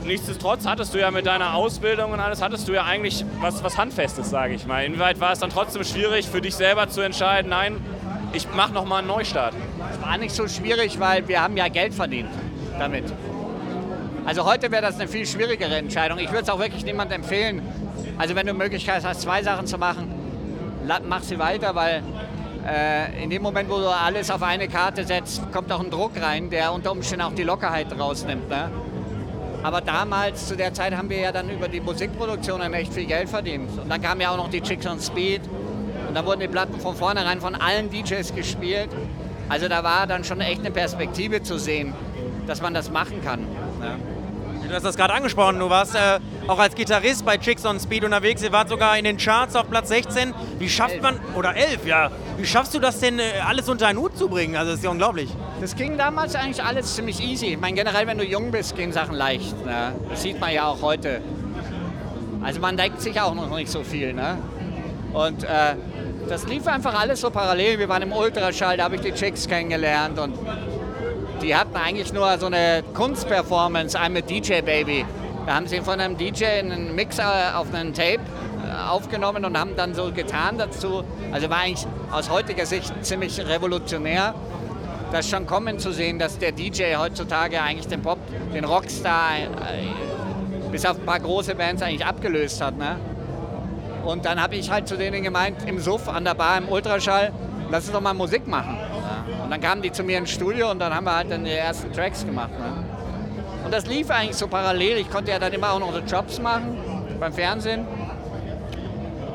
nichtsdestotrotz 0.04 0.66
hattest 0.66 0.94
du 0.94 0.98
ja 0.98 1.10
mit 1.10 1.26
deiner 1.26 1.54
Ausbildung 1.54 2.12
und 2.12 2.20
alles, 2.20 2.42
hattest 2.42 2.68
du 2.68 2.72
ja 2.72 2.84
eigentlich 2.84 3.24
was, 3.40 3.62
was 3.62 3.76
Handfestes, 3.78 4.30
sage 4.30 4.54
ich 4.54 4.66
mal. 4.66 4.84
Inwieweit 4.84 5.20
war 5.20 5.32
es 5.32 5.38
dann 5.38 5.50
trotzdem 5.50 5.84
schwierig 5.84 6.28
für 6.28 6.40
dich 6.40 6.54
selber 6.54 6.88
zu 6.88 7.00
entscheiden, 7.00 7.50
nein, 7.50 7.76
ich 8.32 8.52
mache 8.52 8.72
nochmal 8.72 9.00
einen 9.00 9.08
Neustart? 9.08 9.54
Es 9.92 10.02
war 10.02 10.18
nicht 10.18 10.34
so 10.34 10.48
schwierig, 10.48 10.98
weil 10.98 11.26
wir 11.28 11.40
haben 11.42 11.56
ja 11.56 11.68
Geld 11.68 11.94
verdient 11.94 12.30
damit. 12.78 13.04
Also 14.26 14.44
heute 14.44 14.70
wäre 14.72 14.82
das 14.82 14.98
eine 14.98 15.06
viel 15.06 15.26
schwierigere 15.26 15.76
Entscheidung. 15.76 16.18
Ich 16.18 16.30
würde 16.30 16.42
es 16.42 16.48
auch 16.48 16.58
wirklich 16.58 16.84
niemandem 16.84 17.22
empfehlen. 17.22 17.62
Also 18.18 18.34
wenn 18.34 18.46
du 18.46 18.54
Möglichkeit 18.54 19.04
hast, 19.04 19.22
zwei 19.22 19.42
Sachen 19.42 19.66
zu 19.66 19.78
machen, 19.78 20.12
mach 21.08 21.22
sie 21.22 21.38
weiter, 21.38 21.74
weil 21.74 22.02
äh, 22.66 23.22
in 23.22 23.30
dem 23.30 23.42
Moment, 23.42 23.68
wo 23.68 23.76
du 23.76 23.88
alles 23.88 24.30
auf 24.30 24.42
eine 24.42 24.68
Karte 24.68 25.04
setzt, 25.04 25.42
kommt 25.52 25.70
auch 25.70 25.80
ein 25.80 25.90
Druck 25.90 26.12
rein, 26.20 26.48
der 26.48 26.72
unter 26.72 26.92
Umständen 26.92 27.26
auch 27.26 27.34
die 27.34 27.42
Lockerheit 27.42 27.86
rausnimmt. 27.98 28.48
Ne? 28.48 28.70
Aber 29.64 29.80
damals, 29.80 30.46
zu 30.46 30.56
der 30.56 30.74
Zeit, 30.74 30.94
haben 30.94 31.08
wir 31.08 31.18
ja 31.18 31.32
dann 31.32 31.48
über 31.48 31.68
die 31.68 31.80
Musikproduktionen 31.80 32.74
echt 32.74 32.92
viel 32.92 33.06
Geld 33.06 33.30
verdient. 33.30 33.70
Und 33.78 33.88
dann 33.88 34.02
kam 34.02 34.20
ja 34.20 34.30
auch 34.30 34.36
noch 34.36 34.50
die 34.50 34.60
Chicks 34.60 34.86
on 34.86 35.00
Speed. 35.00 35.40
Und 36.06 36.14
dann 36.14 36.26
wurden 36.26 36.40
die 36.40 36.48
Platten 36.48 36.78
von 36.78 36.94
vornherein 36.94 37.40
von 37.40 37.54
allen 37.54 37.88
DJs 37.88 38.34
gespielt. 38.34 38.90
Also 39.48 39.66
da 39.68 39.82
war 39.82 40.06
dann 40.06 40.22
schon 40.22 40.42
echt 40.42 40.60
eine 40.60 40.70
Perspektive 40.70 41.42
zu 41.42 41.58
sehen, 41.58 41.94
dass 42.46 42.60
man 42.60 42.74
das 42.74 42.90
machen 42.90 43.24
kann. 43.24 43.40
Ne? 43.80 43.96
Du 44.68 44.74
hast 44.74 44.84
das 44.84 44.96
gerade 44.96 45.14
angesprochen, 45.14 45.58
du 45.58 45.70
warst 45.70 45.94
äh, 45.94 46.20
auch 46.48 46.58
als 46.58 46.74
Gitarrist 46.74 47.24
bei 47.24 47.38
Chicks 47.38 47.64
on 47.64 47.80
Speed 47.80 48.04
unterwegs. 48.04 48.42
Ihr 48.42 48.52
wart 48.52 48.68
sogar 48.68 48.98
in 48.98 49.04
den 49.04 49.16
Charts 49.16 49.56
auf 49.56 49.68
Platz 49.70 49.88
16. 49.88 50.34
Wie 50.58 50.68
schafft 50.68 51.00
man, 51.02 51.18
oder 51.34 51.56
11, 51.56 51.86
ja. 51.86 52.10
Wie 52.36 52.46
schaffst 52.46 52.74
du 52.74 52.78
das 52.78 53.00
denn, 53.00 53.18
äh, 53.18 53.40
alles 53.46 53.68
unter 53.68 53.86
einen 53.86 53.98
Hut 53.98 54.16
zu 54.16 54.28
bringen? 54.28 54.56
Also 54.56 54.72
das 54.72 54.80
ist 54.80 54.84
ja 54.84 54.90
unglaublich. 54.90 55.30
Das 55.60 55.74
ging 55.74 55.96
damals 55.96 56.34
eigentlich 56.34 56.62
alles 56.62 56.94
ziemlich 56.94 57.22
easy. 57.22 57.46
Ich 57.46 57.60
meine, 57.60 57.74
generell, 57.76 58.06
wenn 58.06 58.18
du 58.18 58.24
jung 58.24 58.50
bist, 58.50 58.76
gehen 58.76 58.92
Sachen 58.92 59.14
leicht. 59.14 59.64
Ne? 59.64 59.92
Das 60.10 60.22
sieht 60.22 60.40
man 60.40 60.52
ja 60.52 60.66
auch 60.66 60.82
heute. 60.82 61.20
Also 62.42 62.60
man 62.60 62.76
denkt 62.76 63.00
sich 63.00 63.18
auch 63.20 63.34
noch 63.34 63.54
nicht 63.56 63.70
so 63.70 63.82
viel. 63.82 64.12
Ne? 64.12 64.38
Und 65.12 65.44
äh, 65.44 65.76
das 66.28 66.46
lief 66.46 66.66
einfach 66.66 66.98
alles 66.98 67.20
so 67.20 67.30
parallel. 67.30 67.78
Wir 67.78 67.88
waren 67.88 68.02
im 68.02 68.12
Ultraschall, 68.12 68.76
da 68.76 68.84
habe 68.84 68.96
ich 68.96 69.00
die 69.00 69.12
Chicks 69.12 69.48
kennengelernt 69.48 70.18
und 70.18 70.36
die 71.42 71.54
hatten 71.54 71.76
eigentlich 71.76 72.12
nur 72.12 72.36
so 72.38 72.46
eine 72.46 72.82
Kunstperformance, 72.94 73.98
I'm 73.98 74.16
a 74.16 74.20
DJ 74.20 74.60
Baby. 74.60 75.04
Da 75.46 75.54
haben 75.54 75.66
sie 75.66 75.80
von 75.80 76.00
einem 76.00 76.16
DJ 76.16 76.46
einen 76.46 76.94
Mixer 76.94 77.58
auf 77.58 77.72
einen 77.74 77.92
Tape 77.92 78.20
äh, 78.20 78.88
aufgenommen 78.88 79.44
und 79.44 79.58
haben 79.58 79.76
dann 79.76 79.94
so 79.94 80.10
getan 80.10 80.56
dazu. 80.56 81.04
Also 81.32 81.50
war 81.50 81.58
eigentlich 81.58 81.86
aus 82.10 82.30
heutiger 82.30 82.64
Sicht 82.64 82.92
ziemlich 83.04 83.38
revolutionär, 83.46 84.34
das 85.12 85.28
schon 85.28 85.46
kommen 85.46 85.78
zu 85.78 85.92
sehen, 85.92 86.18
dass 86.18 86.38
der 86.38 86.52
DJ 86.52 86.96
heutzutage 86.96 87.60
eigentlich 87.60 87.88
den 87.88 88.00
Pop, 88.00 88.18
den 88.54 88.64
Rockstar, 88.64 89.36
äh, 89.36 90.70
bis 90.72 90.86
auf 90.86 90.98
ein 90.98 91.06
paar 91.06 91.20
große 91.20 91.54
Bands 91.54 91.82
eigentlich 91.82 92.06
abgelöst 92.06 92.60
hat. 92.62 92.78
Ne? 92.78 92.96
Und 94.04 94.24
dann 94.24 94.42
habe 94.42 94.56
ich 94.56 94.70
halt 94.70 94.88
zu 94.88 94.96
denen 94.96 95.22
gemeint, 95.22 95.68
im 95.68 95.78
Suff, 95.78 96.08
an 96.08 96.24
der 96.24 96.34
Bar, 96.34 96.58
im 96.58 96.68
Ultraschall, 96.68 97.32
lass 97.70 97.84
uns 97.84 97.92
doch 97.92 98.00
mal 98.00 98.14
Musik 98.14 98.46
machen. 98.46 98.78
Und 99.42 99.50
dann 99.50 99.60
kamen 99.60 99.82
die 99.82 99.92
zu 99.92 100.02
mir 100.02 100.18
ins 100.18 100.30
Studio 100.30 100.70
und 100.70 100.78
dann 100.78 100.94
haben 100.94 101.04
wir 101.04 101.14
halt 101.14 101.30
dann 101.30 101.44
die 101.44 101.50
ersten 101.50 101.92
Tracks 101.92 102.24
gemacht. 102.24 102.50
Ne? 102.50 102.83
Und 103.64 103.72
das 103.72 103.86
lief 103.86 104.10
eigentlich 104.10 104.36
so 104.36 104.46
parallel. 104.46 104.98
Ich 104.98 105.10
konnte 105.10 105.30
ja 105.30 105.38
dann 105.38 105.52
immer 105.52 105.72
auch 105.72 105.80
noch 105.80 105.92
so 105.92 106.00
Jobs 106.00 106.38
machen 106.38 106.76
beim 107.18 107.32
Fernsehen. 107.32 107.86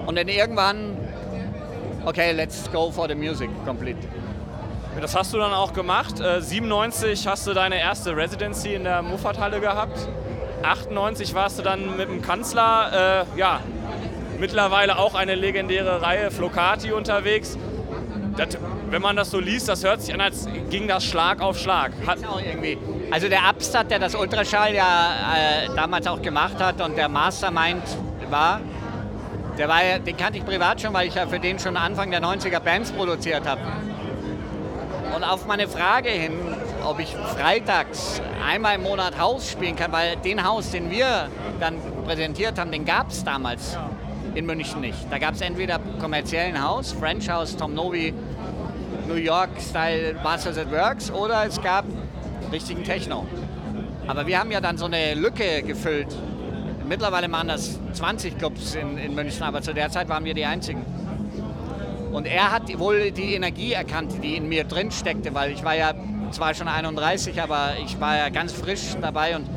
Und 0.06 0.18
dann 0.18 0.28
irgendwann, 0.28 0.98
okay, 2.06 2.32
let's 2.32 2.70
go 2.72 2.92
for 2.92 3.08
the 3.08 3.16
music 3.16 3.50
complete. 3.66 3.98
Das 5.02 5.16
hast 5.16 5.34
du 5.34 5.38
dann 5.38 5.54
auch 5.54 5.74
gemacht. 5.74 6.20
Äh, 6.20 6.42
97 6.42 7.28
hast 7.28 7.48
du 7.48 7.54
deine 7.54 7.80
erste 7.80 8.16
Residency 8.16 8.74
in 8.74 8.84
der 8.84 9.02
Muffathalle 9.02 9.60
gehabt. 9.60 9.98
98 10.64 11.34
warst 11.34 11.60
du 11.60 11.64
dann 11.64 11.96
mit 11.96 12.10
dem 12.10 12.22
Kanzler, 12.22 13.26
äh, 13.36 13.40
ja, 13.40 13.62
mittlerweile 14.40 14.98
auch 14.98 15.16
eine 15.16 15.36
legendäre 15.36 16.02
Reihe 16.02 16.32
Flocati 16.32 16.92
unterwegs. 16.92 17.58
Das 18.36 18.58
wenn 18.92 19.02
man 19.02 19.16
das 19.16 19.32
so 19.32 19.40
liest, 19.40 19.70
das 19.70 19.84
hört 19.84 20.02
sich 20.02 20.14
an, 20.14 20.22
als 20.22 20.48
ging 20.70 20.88
das 20.88 21.06
Schlag 21.06 21.42
auf 21.42 21.60
Schlag. 21.60 21.92
Hat 22.06 22.26
auch 22.26 22.42
irgendwie. 22.42 22.78
Also 23.12 23.28
der 23.28 23.44
Abstad, 23.46 23.90
der 23.90 23.98
das 23.98 24.14
Ultraschall 24.14 24.76
ja 24.76 25.14
äh, 25.36 25.76
damals 25.76 26.06
auch 26.06 26.22
gemacht 26.22 26.60
hat 26.60 26.80
und 26.80 26.96
der 26.96 27.10
Mastermind 27.10 27.84
war, 28.30 28.62
der 29.58 29.68
war 29.68 29.84
ja, 29.84 29.98
den 29.98 30.16
kannte 30.16 30.38
ich 30.38 30.46
privat 30.46 30.80
schon, 30.80 30.94
weil 30.94 31.08
ich 31.08 31.16
ja 31.16 31.26
für 31.26 31.40
den 31.40 31.58
schon 31.58 31.76
Anfang 31.76 32.12
der 32.12 32.22
90er 32.22 32.60
Bands 32.60 32.92
produziert 32.92 33.48
habe. 33.48 33.62
Und 35.16 35.24
auf 35.24 35.48
meine 35.48 35.68
Frage 35.68 36.10
hin, 36.10 36.34
ob 36.86 37.00
ich 37.00 37.10
freitags 37.10 38.22
einmal 38.48 38.76
im 38.76 38.84
Monat 38.84 39.20
Haus 39.20 39.52
spielen 39.52 39.76
kann, 39.76 39.92
weil 39.92 40.16
den 40.18 40.44
Haus, 40.44 40.70
den 40.70 40.92
wir 40.92 41.30
dann 41.60 41.78
präsentiert 42.06 42.60
haben, 42.60 42.72
den 42.72 42.86
gab 42.86 43.10
es 43.10 43.24
damals 43.24 43.76
in 44.36 44.46
München 44.46 44.82
nicht. 44.82 45.08
Da 45.10 45.18
gab 45.18 45.34
es 45.34 45.42
entweder 45.42 45.80
kommerziellen 46.00 46.64
Haus, 46.64 46.92
French 46.92 47.28
House, 47.28 47.58
Tom 47.58 47.74
Novi, 47.74 48.14
New 49.08 49.16
York-Style 49.16 50.16
Masters 50.24 50.60
at 50.60 50.72
Works 50.72 51.12
oder 51.12 51.48
es 51.48 51.60
gab 51.60 51.86
richtigen 52.52 52.84
Techno. 52.84 53.26
Aber 54.08 54.26
wir 54.28 54.40
haben 54.40 54.52
ja 54.52 54.62
dann 54.62 54.78
so 54.78 54.86
eine 54.86 55.14
Lücke 55.14 55.62
gefüllt. 55.64 56.08
Mittlerweile 56.88 57.28
machen 57.28 57.50
das 57.50 57.80
20 57.94 58.38
Clubs 58.38 58.76
in, 58.76 58.98
in 58.98 59.14
München, 59.14 59.44
aber 59.44 59.62
zu 59.62 59.74
der 59.74 59.90
Zeit 59.92 60.10
waren 60.10 60.26
wir 60.26 60.34
die 60.34 60.46
Einzigen. 60.46 60.84
Und 62.12 62.26
er 62.26 62.52
hat 62.52 62.78
wohl 62.80 63.12
die 63.12 63.36
Energie 63.36 63.74
erkannt, 63.74 64.14
die 64.24 64.36
in 64.36 64.50
mir 64.50 64.64
drin 64.64 64.90
steckte, 64.92 65.36
weil 65.36 65.52
ich 65.52 65.64
war 65.64 65.76
ja 65.76 65.94
zwar 66.32 66.54
schon 66.56 66.68
31, 66.68 67.40
aber 67.42 67.74
ich 67.84 68.00
war 68.00 68.18
ja 68.18 68.30
ganz 68.30 68.52
frisch 68.52 68.96
dabei 69.00 69.36
und 69.36 69.48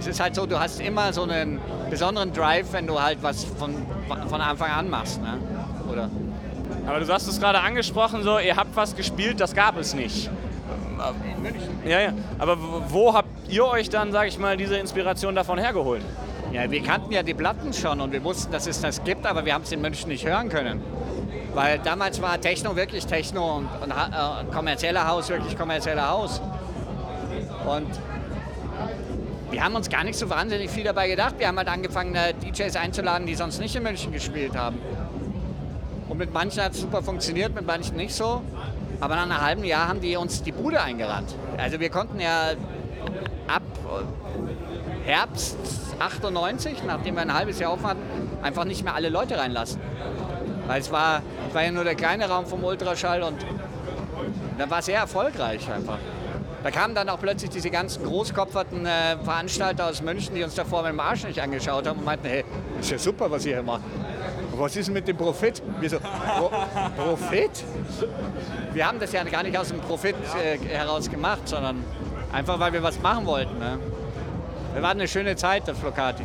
es 0.00 0.06
ist 0.06 0.18
halt 0.18 0.34
so, 0.34 0.46
du 0.46 0.58
hast 0.58 0.80
immer 0.80 1.12
so 1.12 1.22
einen 1.22 1.60
besonderen 1.90 2.32
Drive, 2.32 2.72
wenn 2.72 2.86
du 2.86 3.00
halt 3.00 3.22
was 3.22 3.44
von, 3.44 3.74
von 4.28 4.40
Anfang 4.40 4.70
an 4.70 4.90
machst. 4.90 5.20
Ne? 5.22 5.38
Oder? 5.92 6.10
Aber 6.86 7.00
du 7.00 7.12
hast 7.12 7.28
es 7.28 7.38
gerade 7.38 7.60
angesprochen, 7.60 8.22
so, 8.22 8.38
ihr 8.38 8.56
habt 8.56 8.74
was 8.74 8.96
gespielt, 8.96 9.40
das 9.40 9.54
gab 9.54 9.76
es 9.78 9.94
nicht. 9.94 10.30
In 11.36 11.42
München. 11.42 11.68
Ja, 11.84 12.00
ja. 12.00 12.12
Aber 12.38 12.56
wo 12.88 13.14
habt 13.14 13.28
ihr 13.48 13.64
euch 13.64 13.88
dann, 13.90 14.12
sag 14.12 14.28
ich 14.28 14.38
mal, 14.38 14.56
diese 14.56 14.76
Inspiration 14.76 15.34
davon 15.34 15.58
hergeholt? 15.58 16.02
Ja, 16.52 16.70
wir 16.70 16.82
kannten 16.82 17.12
ja 17.12 17.22
die 17.22 17.34
Platten 17.34 17.72
schon 17.72 18.00
und 18.00 18.12
wir 18.12 18.24
wussten, 18.24 18.50
dass 18.50 18.66
es 18.66 18.80
das 18.80 19.04
gibt, 19.04 19.24
aber 19.24 19.44
wir 19.44 19.54
haben 19.54 19.62
es 19.62 19.72
in 19.72 19.80
München 19.80 20.08
nicht 20.08 20.26
hören 20.26 20.48
können. 20.48 20.82
Weil 21.54 21.78
damals 21.78 22.20
war 22.20 22.40
Techno 22.40 22.76
wirklich 22.76 23.06
Techno 23.06 23.56
und, 23.58 23.68
und 23.82 23.90
äh, 23.90 24.52
kommerzieller 24.52 25.06
Haus 25.06 25.28
wirklich 25.28 25.56
kommerzieller 25.56 26.08
Haus. 26.08 26.40
Und 27.66 27.88
wir 29.50 29.64
haben 29.64 29.74
uns 29.74 29.90
gar 29.90 30.04
nicht 30.04 30.18
so 30.18 30.30
wahnsinnig 30.30 30.70
viel 30.70 30.84
dabei 30.84 31.08
gedacht. 31.08 31.34
Wir 31.38 31.48
haben 31.48 31.58
halt 31.58 31.68
angefangen, 31.68 32.14
äh, 32.14 32.34
DJs 32.34 32.76
einzuladen, 32.76 33.26
die 33.26 33.34
sonst 33.34 33.60
nicht 33.60 33.74
in 33.74 33.82
München 33.82 34.12
gespielt 34.12 34.56
haben. 34.56 34.78
Und 36.08 36.18
mit 36.18 36.32
manchen 36.32 36.62
hat 36.62 36.72
es 36.72 36.80
super 36.80 37.02
funktioniert, 37.02 37.54
mit 37.54 37.66
manchen 37.66 37.96
nicht 37.96 38.14
so. 38.14 38.42
Aber 39.00 39.16
nach 39.16 39.22
einem 39.22 39.40
halben 39.40 39.64
Jahr 39.64 39.88
haben 39.88 40.00
die 40.00 40.16
uns 40.16 40.42
die 40.42 40.52
Bude 40.52 40.80
eingerannt. 40.80 41.34
Also 41.56 41.80
wir 41.80 41.90
konnten 41.90 42.20
ja 42.20 42.50
ab 43.46 43.62
äh, 45.06 45.08
Herbst 45.08 45.56
98, 45.98 46.82
nachdem 46.86 47.14
wir 47.14 47.22
ein 47.22 47.34
halbes 47.34 47.58
Jahr 47.58 47.72
offen 47.72 47.86
hatten, 47.86 48.00
einfach 48.42 48.64
nicht 48.64 48.84
mehr 48.84 48.94
alle 48.94 49.08
Leute 49.08 49.38
reinlassen. 49.38 49.80
Weil 50.66 50.80
es 50.80 50.92
war, 50.92 51.22
es 51.48 51.54
war 51.54 51.64
ja 51.64 51.72
nur 51.72 51.84
der 51.84 51.94
kleine 51.94 52.28
Raum 52.28 52.46
vom 52.46 52.62
Ultraschall 52.62 53.22
und 53.22 53.44
da 54.58 54.70
war 54.70 54.82
sehr 54.82 54.98
erfolgreich 54.98 55.70
einfach. 55.70 55.98
Da 56.62 56.70
kamen 56.70 56.94
dann 56.94 57.08
auch 57.08 57.18
plötzlich 57.18 57.50
diese 57.50 57.70
ganzen 57.70 58.04
großkopferten 58.04 58.84
äh, 58.84 59.16
Veranstalter 59.24 59.86
aus 59.86 60.02
München, 60.02 60.34
die 60.34 60.44
uns 60.44 60.54
davor 60.54 60.82
mit 60.82 60.92
dem 60.92 61.00
Arsch 61.00 61.24
nicht 61.24 61.40
angeschaut 61.40 61.86
haben 61.86 62.00
und 62.00 62.04
meinten, 62.04 62.28
hey, 62.28 62.44
ist 62.78 62.90
ja 62.90 62.98
super, 62.98 63.30
was 63.30 63.46
ihr 63.46 63.54
hier 63.54 63.62
macht. 63.62 63.80
Was 64.52 64.76
ist 64.76 64.90
mit 64.90 65.06
dem 65.08 65.16
Profit? 65.16 65.62
Wir 65.80 65.90
so, 65.90 65.98
Pro 66.00 66.50
Profit? 66.96 67.64
Wir 68.72 68.86
haben 68.86 68.98
das 68.98 69.12
ja 69.12 69.22
gar 69.24 69.42
nicht 69.42 69.56
aus 69.56 69.68
dem 69.68 69.80
Profit 69.80 70.16
äh, 70.36 70.58
heraus 70.68 71.08
gemacht, 71.10 71.48
sondern 71.48 71.84
einfach, 72.32 72.58
weil 72.58 72.72
wir 72.72 72.82
was 72.82 73.00
machen 73.00 73.26
wollten. 73.26 73.58
Ne? 73.58 73.78
Wir 74.72 74.82
waren 74.82 74.98
eine 74.98 75.08
schöne 75.08 75.36
Zeit, 75.36 75.66
das 75.66 75.78
Flocati. 75.78 76.24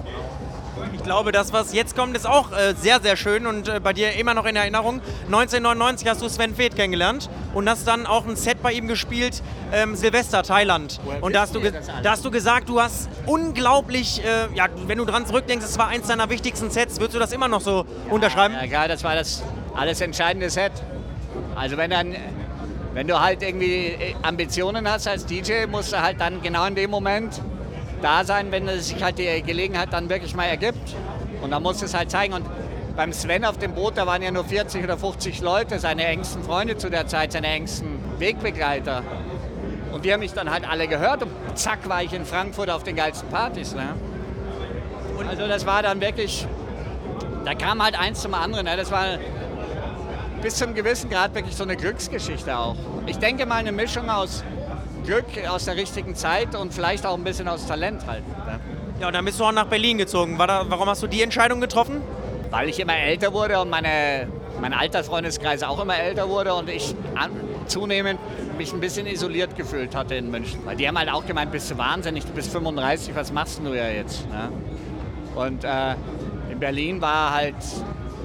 Ich 0.93 1.03
glaube, 1.03 1.31
das, 1.31 1.53
was 1.53 1.73
jetzt 1.73 1.95
kommt, 1.95 2.15
ist 2.15 2.27
auch 2.27 2.51
äh, 2.51 2.73
sehr, 2.79 2.99
sehr 3.01 3.15
schön 3.15 3.45
und 3.45 3.67
äh, 3.67 3.79
bei 3.79 3.93
dir 3.93 4.13
immer 4.13 4.33
noch 4.33 4.45
in 4.45 4.55
Erinnerung. 4.55 5.01
1999 5.25 6.07
hast 6.07 6.21
du 6.21 6.29
Sven 6.29 6.55
Feth 6.55 6.75
kennengelernt 6.75 7.29
und 7.53 7.69
hast 7.69 7.87
dann 7.87 8.05
auch 8.05 8.25
ein 8.25 8.35
Set 8.35 8.61
bei 8.61 8.73
ihm 8.73 8.87
gespielt, 8.87 9.41
ähm, 9.73 9.95
Silvester, 9.95 10.43
Thailand. 10.43 10.99
Woher 11.03 11.23
und 11.23 11.33
da 11.35 11.41
hast, 11.41 11.55
du 11.55 11.59
da 11.61 12.11
hast 12.11 12.25
du 12.25 12.31
gesagt, 12.31 12.69
du 12.69 12.81
hast 12.81 13.09
unglaublich, 13.25 14.23
äh, 14.23 14.55
ja, 14.55 14.67
wenn 14.87 14.97
du 14.97 15.05
dran 15.05 15.25
zurückdenkst, 15.25 15.65
es 15.65 15.77
war 15.77 15.87
eins 15.87 16.07
deiner 16.07 16.29
wichtigsten 16.29 16.69
Sets. 16.69 16.99
Würdest 16.99 17.15
du 17.15 17.19
das 17.19 17.31
immer 17.31 17.47
noch 17.47 17.61
so 17.61 17.85
unterschreiben? 18.09 18.55
Ja, 18.55 18.67
klar, 18.67 18.87
das 18.87 19.03
war 19.03 19.15
das 19.15 19.43
alles 19.75 20.01
entscheidende 20.01 20.49
Set. 20.49 20.71
Also 21.55 21.77
wenn 21.77 21.91
dann, 21.91 22.15
wenn 22.93 23.07
du 23.07 23.19
halt 23.19 23.41
irgendwie 23.43 23.87
äh, 23.87 24.15
Ambitionen 24.21 24.89
hast 24.89 25.07
als 25.07 25.25
DJ, 25.25 25.65
musst 25.69 25.93
du 25.93 26.01
halt 26.01 26.19
dann 26.19 26.41
genau 26.41 26.65
in 26.65 26.75
dem 26.75 26.89
Moment 26.89 27.41
da 28.05 28.23
sein, 28.23 28.51
wenn 28.51 28.67
es 28.67 28.89
sich 28.89 29.03
halt 29.03 29.17
die 29.17 29.41
Gelegenheit 29.41 29.91
dann 29.91 30.09
wirklich 30.09 30.35
mal 30.35 30.45
ergibt. 30.45 30.95
Und 31.41 31.49
dann 31.49 31.63
musst 31.63 31.81
du 31.81 31.85
es 31.85 31.95
halt 31.95 32.11
zeigen. 32.11 32.33
Und 32.33 32.45
beim 32.95 33.11
Sven 33.11 33.43
auf 33.43 33.57
dem 33.57 33.73
Boot, 33.73 33.97
da 33.97 34.05
waren 34.05 34.21
ja 34.21 34.29
nur 34.29 34.45
40 34.45 34.83
oder 34.83 34.95
50 34.95 35.41
Leute, 35.41 35.79
seine 35.79 36.05
engsten 36.05 36.43
Freunde 36.43 36.77
zu 36.77 36.91
der 36.91 37.07
Zeit, 37.07 37.31
seine 37.31 37.47
engsten 37.47 37.97
Wegbegleiter. 38.19 39.01
Und 39.91 40.05
die 40.05 40.13
haben 40.13 40.19
mich 40.19 40.33
dann 40.33 40.51
halt 40.51 40.69
alle 40.69 40.87
gehört 40.87 41.23
und 41.23 41.31
zack 41.55 41.89
war 41.89 42.03
ich 42.03 42.13
in 42.13 42.25
Frankfurt 42.25 42.69
auf 42.69 42.83
den 42.83 42.95
geilsten 42.95 43.29
Partys. 43.29 43.73
Ne? 43.73 43.95
Und 45.17 45.27
also 45.27 45.47
das 45.47 45.65
war 45.65 45.81
dann 45.81 45.99
wirklich, 45.99 46.47
da 47.43 47.55
kam 47.55 47.83
halt 47.83 47.99
eins 47.99 48.21
zum 48.21 48.35
anderen. 48.35 48.65
Ne? 48.65 48.77
Das 48.77 48.91
war 48.91 49.17
bis 50.43 50.57
zum 50.57 50.75
gewissen 50.75 51.09
Grad 51.09 51.33
wirklich 51.33 51.55
so 51.55 51.63
eine 51.63 51.75
Glücksgeschichte 51.75 52.55
auch. 52.55 52.75
Ich 53.07 53.17
denke 53.17 53.47
mal 53.47 53.55
eine 53.55 53.71
Mischung 53.71 54.09
aus 54.11 54.43
Glück, 55.05 55.25
aus 55.47 55.65
der 55.65 55.75
richtigen 55.75 56.15
Zeit 56.15 56.55
und 56.55 56.73
vielleicht 56.73 57.05
auch 57.05 57.15
ein 57.15 57.23
bisschen 57.23 57.47
aus 57.47 57.67
Talent 57.67 58.05
halt. 58.07 58.27
Ne? 58.27 58.59
Ja, 58.99 59.07
und 59.07 59.13
dann 59.13 59.25
bist 59.25 59.39
du 59.39 59.43
auch 59.43 59.51
nach 59.51 59.67
Berlin 59.67 59.97
gezogen. 59.97 60.37
War 60.37 60.47
da, 60.47 60.65
warum 60.67 60.87
hast 60.87 61.03
du 61.03 61.07
die 61.07 61.21
Entscheidung 61.21 61.61
getroffen? 61.61 62.01
Weil 62.49 62.69
ich 62.69 62.79
immer 62.79 62.97
älter 62.97 63.33
wurde 63.33 63.59
und 63.59 63.69
meine, 63.69 64.27
mein 64.61 64.73
Altersfreundeskreis 64.73 65.63
auch 65.63 65.81
immer 65.81 65.97
älter 65.97 66.29
wurde 66.29 66.53
und 66.53 66.69
ich 66.69 66.95
an, 67.15 67.31
zunehmend 67.67 68.19
mich 68.57 68.71
ein 68.73 68.79
bisschen 68.79 69.05
isoliert 69.07 69.55
gefühlt 69.55 69.95
hatte 69.95 70.15
in 70.15 70.31
München. 70.31 70.61
Weil 70.65 70.77
die 70.77 70.87
haben 70.87 70.97
halt 70.97 71.11
auch 71.11 71.25
gemeint, 71.25 71.51
bist 71.51 71.69
du 71.69 71.77
wahnsinnig, 71.77 72.25
du 72.25 72.31
bist 72.31 72.51
35, 72.51 73.15
was 73.15 73.31
machst 73.31 73.59
du 73.63 73.73
ja 73.73 73.89
jetzt? 73.89 74.27
Ne? 74.29 74.49
Und 75.35 75.63
äh, 75.65 75.95
in 76.49 76.59
Berlin 76.59 77.01
war 77.01 77.33
halt, 77.33 77.55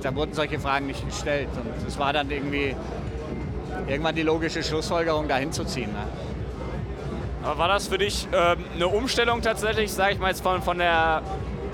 da 0.02 0.14
wurden 0.14 0.32
solche 0.34 0.60
Fragen 0.60 0.86
nicht 0.86 1.04
gestellt. 1.06 1.48
Und 1.56 1.86
es 1.86 1.98
war 1.98 2.12
dann 2.12 2.30
irgendwie 2.30 2.76
irgendwann 3.88 4.14
die 4.14 4.22
logische 4.22 4.62
Schlussfolgerung, 4.62 5.26
da 5.26 5.36
hinzuziehen. 5.36 5.90
Ne? 5.92 6.06
Aber 7.42 7.58
war 7.58 7.68
das 7.68 7.88
für 7.88 7.98
dich 7.98 8.28
ähm, 8.32 8.64
eine 8.74 8.88
Umstellung 8.88 9.40
tatsächlich, 9.40 9.92
sag 9.92 10.12
ich 10.12 10.18
mal 10.18 10.28
jetzt 10.28 10.42
von, 10.42 10.62
von 10.62 10.78
der, 10.78 11.22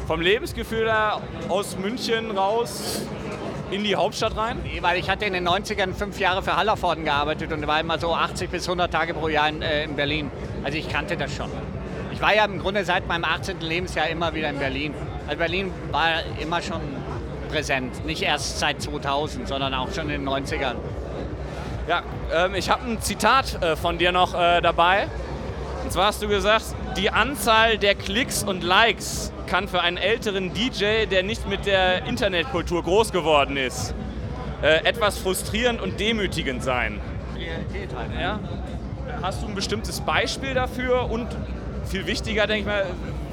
vom 0.07 0.21
Lebensgefühl 0.21 0.85
da 0.85 1.21
aus 1.49 1.77
München 1.77 2.31
raus 2.31 3.03
in 3.73 3.83
die 3.83 3.97
Hauptstadt 3.97 4.37
rein? 4.37 4.61
Nee, 4.63 4.79
weil 4.81 4.99
ich 4.99 5.11
hatte 5.11 5.25
in 5.25 5.33
den 5.33 5.47
90ern 5.49 5.93
fünf 5.93 6.21
Jahre 6.21 6.43
für 6.43 6.57
Hallervorden 6.57 7.05
gearbeitet 7.05 7.53
und 7.53 7.67
war 7.67 7.81
immer 7.81 7.99
so 7.99 8.15
80 8.15 8.49
bis 8.49 8.69
100 8.69 8.93
Tage 8.93 9.15
pro 9.15 9.29
Jahr 9.29 9.49
in, 9.49 9.61
äh, 9.61 9.85
in 9.85 9.97
Berlin. 9.97 10.31
Also 10.63 10.79
ich 10.79 10.89
kannte 10.89 11.17
das 11.17 11.35
schon. 11.35 11.51
Ich 12.13 12.23
war 12.23 12.35
ja 12.35 12.45
im 12.45 12.61
Grunde 12.61 12.85
seit 12.85 13.09
meinem 13.09 13.25
18. 13.25 13.61
Lebensjahr 13.61 14.09
immer 14.09 14.35
wieder 14.35 14.49
in 14.51 14.59
Berlin. 14.59 14.95
Also 15.27 15.39
Berlin 15.39 15.73
war 15.91 16.23
immer 16.41 16.63
schon 16.63 16.81
präsent. 17.51 18.07
Nicht 18.07 18.23
erst 18.23 18.61
seit 18.61 18.81
2000, 18.81 19.49
sondern 19.49 19.75
auch 19.75 19.93
schon 19.93 20.09
in 20.11 20.25
den 20.25 20.29
90ern. 20.29 20.77
Ja, 21.89 22.03
ähm, 22.35 22.55
ich 22.55 22.71
habe 22.71 22.85
ein 22.85 23.01
Zitat 23.01 23.63
äh, 23.63 23.77
von 23.77 23.99
dir 23.99 24.13
noch 24.13 24.35
äh, 24.35 24.61
dabei. 24.61 25.09
Und 25.87 25.93
zwar 25.93 26.07
hast 26.07 26.21
du 26.21 26.27
gesagt, 26.27 26.65
die 26.97 27.11
Anzahl 27.11 27.79
der 27.79 27.95
Klicks 27.95 28.43
und 28.43 28.65
Likes 28.65 29.33
kann 29.47 29.69
für 29.69 29.83
einen 29.83 29.99
älteren 29.99 30.53
DJ, 30.53 31.07
der 31.09 31.23
nicht 31.23 31.49
mit 31.49 31.65
der 31.65 32.07
Internetkultur 32.07 32.83
groß 32.83 33.13
geworden 33.13 33.57
ist, 33.57 33.95
äh, 34.63 34.85
etwas 34.85 35.17
frustrierend 35.17 35.81
und 35.81 36.01
demütigend 36.01 36.65
sein. 36.65 37.01
Realität 37.39 37.97
halt. 37.97 38.11
Ne? 38.13 38.21
Ja? 38.21 38.41
Hast 39.23 39.45
du 39.45 39.47
ein 39.47 39.55
bestimmtes 39.55 40.01
Beispiel 40.01 40.55
dafür 40.55 41.09
und 41.09 41.29
viel 41.85 42.05
wichtiger, 42.09 42.49
denke 42.49 42.63
ich 42.63 42.67
mal, 42.67 42.87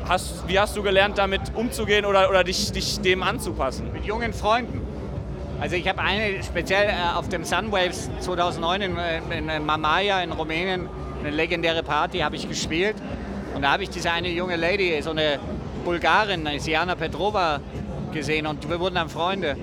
hast, 0.07 0.47
wie 0.47 0.59
hast 0.59 0.77
du 0.77 0.83
gelernt, 0.83 1.17
damit 1.17 1.55
umzugehen 1.55 2.05
oder, 2.05 2.29
oder 2.29 2.43
dich, 2.43 2.71
dich 2.71 2.99
dem 2.99 3.23
anzupassen? 3.23 3.91
Mit 3.91 4.05
jungen 4.05 4.31
Freunden. 4.31 4.79
Also 5.59 5.75
ich 5.75 5.87
habe 5.87 6.01
eine 6.01 6.43
speziell 6.43 6.89
äh, 6.89 7.15
auf 7.17 7.29
dem 7.29 7.45
Sunwaves 7.45 8.11
2009 8.19 8.81
in, 8.83 8.97
äh, 8.97 9.37
in 9.39 9.65
Mamaya 9.65 10.21
in 10.21 10.31
Rumänien, 10.31 10.87
eine 11.25 11.35
legendäre 11.35 11.83
Party, 11.83 12.19
habe 12.19 12.35
ich 12.35 12.47
gespielt. 12.47 12.95
Und 13.55 13.61
da 13.61 13.71
habe 13.71 13.83
ich 13.83 13.89
diese 13.89 14.11
eine 14.11 14.29
junge 14.29 14.55
Lady, 14.55 15.01
so 15.01 15.11
eine 15.11 15.39
Bulgarin, 15.85 16.47
Siana 16.59 16.95
Petrova, 16.95 17.59
gesehen 18.11 18.47
und 18.47 18.69
wir 18.69 18.79
wurden 18.79 18.95
dann 18.95 19.09
Freunde. 19.09 19.57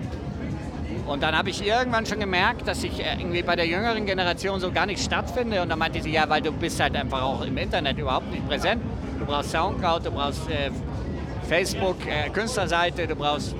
Und 1.07 1.23
dann 1.23 1.37
habe 1.37 1.50
ich 1.50 1.67
irgendwann 1.67 2.07
schon 2.07 2.21
gemerkt, 2.21 2.69
dass 2.69 2.85
ich 2.85 3.00
äh, 3.00 3.14
irgendwie 3.19 3.43
bei 3.43 3.57
der 3.57 3.67
jüngeren 3.67 4.07
Generation 4.07 4.61
so 4.61 4.71
gar 4.71 4.87
nicht 4.87 5.02
stattfinde. 5.02 5.62
Und 5.62 5.69
dann 5.69 5.79
meinte 5.79 6.00
sie, 6.02 6.11
ja, 6.11 6.29
weil 6.29 6.43
du 6.43 6.52
bist 6.52 6.79
halt 6.79 6.95
einfach 6.95 7.23
auch 7.23 7.43
im 7.43 7.57
Internet 7.57 7.99
überhaupt 7.99 8.31
nicht 8.31 8.47
präsent. 8.47 8.83
Du 9.19 9.25
brauchst 9.25 9.50
Soundcloud, 9.50 10.07
du 10.07 10.11
brauchst 10.11 10.49
äh, 10.50 10.71
Facebook, 11.49 11.97
äh, 12.07 12.31
Künstlerseite, 12.31 13.07
du 13.07 13.17
brauchst... 13.17 13.57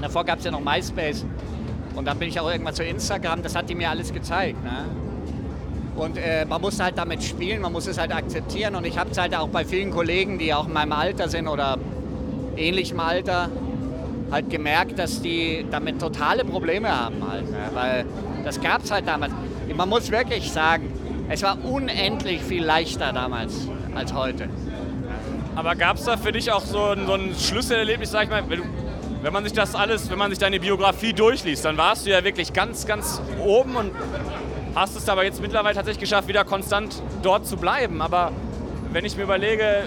Davor 0.00 0.24
gab 0.24 0.38
es 0.38 0.44
ja 0.44 0.50
noch 0.50 0.60
MySpace. 0.60 1.24
Und 1.94 2.04
dann 2.04 2.18
bin 2.18 2.28
ich 2.28 2.38
auch 2.38 2.50
irgendwann 2.50 2.74
zu 2.74 2.84
Instagram, 2.84 3.42
das 3.42 3.56
hat 3.56 3.68
die 3.70 3.74
mir 3.74 3.88
alles 3.90 4.12
gezeigt. 4.12 4.62
Ne? 4.62 4.84
Und 5.96 6.18
äh, 6.18 6.44
man 6.44 6.60
muss 6.60 6.78
halt 6.78 6.98
damit 6.98 7.22
spielen, 7.22 7.62
man 7.62 7.72
muss 7.72 7.86
es 7.86 7.98
halt 7.98 8.14
akzeptieren. 8.14 8.74
Und 8.74 8.86
ich 8.86 8.98
habe 8.98 9.10
es 9.10 9.18
halt 9.18 9.34
auch 9.34 9.48
bei 9.48 9.64
vielen 9.64 9.90
Kollegen, 9.90 10.38
die 10.38 10.52
auch 10.52 10.66
in 10.66 10.72
meinem 10.72 10.92
Alter 10.92 11.28
sind 11.28 11.48
oder 11.48 11.78
ähnlichem 12.56 13.00
Alter, 13.00 13.48
halt 14.30 14.50
gemerkt, 14.50 14.98
dass 14.98 15.22
die 15.22 15.64
damit 15.70 16.00
totale 16.00 16.44
Probleme 16.44 16.88
haben 16.88 17.28
halt. 17.28 17.50
Ne? 17.50 17.58
Weil 17.72 18.04
das 18.44 18.60
gab 18.60 18.84
es 18.84 18.90
halt 18.90 19.06
damals. 19.06 19.32
Man 19.74 19.88
muss 19.88 20.10
wirklich 20.10 20.50
sagen, 20.52 20.92
es 21.28 21.42
war 21.42 21.58
unendlich 21.64 22.42
viel 22.42 22.64
leichter 22.64 23.12
damals 23.12 23.68
als 23.94 24.12
heute. 24.12 24.48
Aber 25.54 25.74
gab 25.74 25.96
es 25.96 26.04
da 26.04 26.16
für 26.16 26.32
dich 26.32 26.52
auch 26.52 26.64
so 26.64 26.90
ein, 26.90 27.06
so 27.06 27.14
ein 27.14 27.34
Schlüsselerlebnis, 27.38 28.10
sag 28.10 28.24
ich 28.24 28.30
mal, 28.30 28.42
wenn, 28.48 28.62
wenn 29.22 29.32
man 29.32 29.42
sich 29.44 29.54
das 29.54 29.74
alles, 29.74 30.10
wenn 30.10 30.18
man 30.18 30.30
sich 30.30 30.38
deine 30.38 30.60
Biografie 30.60 31.12
durchliest, 31.14 31.64
dann 31.64 31.76
warst 31.78 32.06
du 32.06 32.10
ja 32.10 32.22
wirklich 32.22 32.52
ganz, 32.52 32.86
ganz 32.86 33.20
oben 33.42 33.74
und 33.76 33.90
hast 34.76 34.94
es 34.94 35.08
aber 35.08 35.24
jetzt 35.24 35.40
mittlerweile 35.40 35.74
tatsächlich 35.74 36.02
geschafft, 36.02 36.28
wieder 36.28 36.44
konstant 36.44 37.02
dort 37.22 37.46
zu 37.46 37.56
bleiben. 37.56 38.02
Aber 38.02 38.30
wenn 38.92 39.04
ich 39.04 39.16
mir 39.16 39.24
überlege, 39.24 39.84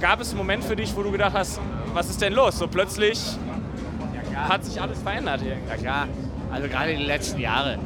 gab 0.00 0.20
es 0.20 0.30
einen 0.30 0.38
Moment 0.38 0.64
für 0.64 0.76
dich, 0.76 0.96
wo 0.96 1.02
du 1.02 1.10
gedacht 1.10 1.32
hast, 1.34 1.60
was 1.92 2.08
ist 2.08 2.22
denn 2.22 2.32
los? 2.32 2.58
So 2.58 2.68
plötzlich 2.68 3.20
hat 4.34 4.64
sich 4.64 4.80
alles 4.80 5.02
verändert. 5.02 5.42
Irgendwie. 5.42 5.68
Ja 5.68 5.76
klar, 5.76 6.08
also 6.52 6.68
gerade 6.68 6.96
die 6.96 7.02
letzten 7.02 7.40
Jahre. 7.40 7.78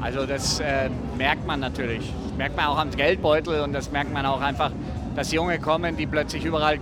Also 0.00 0.26
das 0.26 0.58
äh, 0.58 0.88
merkt 1.16 1.46
man 1.46 1.60
natürlich. 1.60 2.12
Das 2.28 2.36
merkt 2.36 2.56
man 2.56 2.66
auch 2.66 2.78
am 2.78 2.90
Geldbeutel 2.90 3.60
und 3.60 3.72
das 3.72 3.92
merkt 3.92 4.12
man 4.12 4.26
auch 4.26 4.40
einfach, 4.40 4.72
dass 5.14 5.30
Junge 5.32 5.60
kommen, 5.60 5.96
die 5.96 6.06
plötzlich 6.06 6.44
überall... 6.44 6.78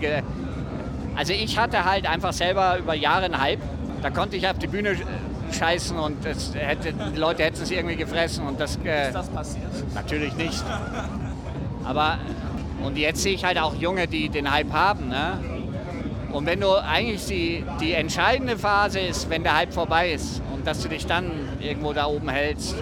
Also 1.17 1.33
ich 1.33 1.59
hatte 1.59 1.85
halt 1.85 2.07
einfach 2.09 2.33
selber 2.33 2.79
über 2.79 2.95
Jahre 2.95 3.25
einen 3.25 3.41
Hype. 3.41 3.61
Da 4.01 4.11
konnte 4.11 4.37
ich 4.37 4.49
auf 4.49 4.59
die 4.59 4.69
Bühne 4.69 4.97
scheißen 5.55 5.99
und 5.99 6.25
das 6.25 6.55
hätte, 6.55 6.93
die 6.93 7.19
Leute 7.19 7.43
hätten 7.45 7.63
es 7.63 7.71
irgendwie 7.71 7.97
gefressen. 7.97 8.47
Und 8.47 8.61
das, 8.61 8.79
äh, 8.85 9.09
ist 9.09 9.15
das 9.15 9.29
passiert? 9.29 9.71
Natürlich 9.95 10.35
nicht. 10.35 10.63
Aber 11.85 12.19
und 12.83 12.97
jetzt 12.97 13.23
sehe 13.23 13.35
ich 13.35 13.45
halt 13.45 13.59
auch 13.59 13.75
Junge, 13.75 14.07
die 14.07 14.29
den 14.29 14.51
Hype 14.51 14.73
haben. 14.73 15.09
Ne? 15.09 15.39
Und 16.33 16.47
wenn 16.47 16.61
du 16.61 16.73
eigentlich 16.77 17.27
die, 17.27 17.65
die 17.81 17.93
entscheidende 17.93 18.57
Phase 18.57 19.01
ist, 19.01 19.29
wenn 19.29 19.43
der 19.43 19.57
Hype 19.57 19.75
vorbei 19.75 20.13
ist 20.13 20.41
und 20.55 20.67
dass 20.67 20.83
du 20.83 20.89
dich 20.89 21.07
dann 21.07 21.31
irgendwo 21.61 21.93
da 21.93 22.07
oben 22.07 22.29
hältst 22.29 22.75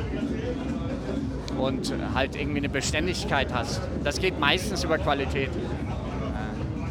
und 1.58 1.92
halt 2.14 2.36
irgendwie 2.36 2.58
eine 2.58 2.68
Beständigkeit 2.68 3.52
hast. 3.52 3.80
Das 4.04 4.20
geht 4.20 4.38
meistens 4.38 4.84
über 4.84 4.98
Qualität. 4.98 5.50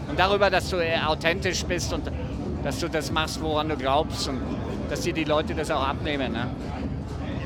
Und 0.09 0.19
darüber, 0.19 0.49
dass 0.49 0.69
du 0.69 0.77
authentisch 1.05 1.63
bist 1.63 1.93
und 1.93 2.11
dass 2.63 2.79
du 2.79 2.89
das 2.89 3.11
machst, 3.11 3.41
woran 3.41 3.69
du 3.69 3.77
glaubst 3.77 4.27
und 4.27 4.41
dass 4.89 5.01
dir 5.01 5.13
die 5.13 5.23
Leute 5.23 5.55
das 5.55 5.71
auch 5.71 5.87
abnehmen. 5.87 6.33
Ne? 6.33 6.47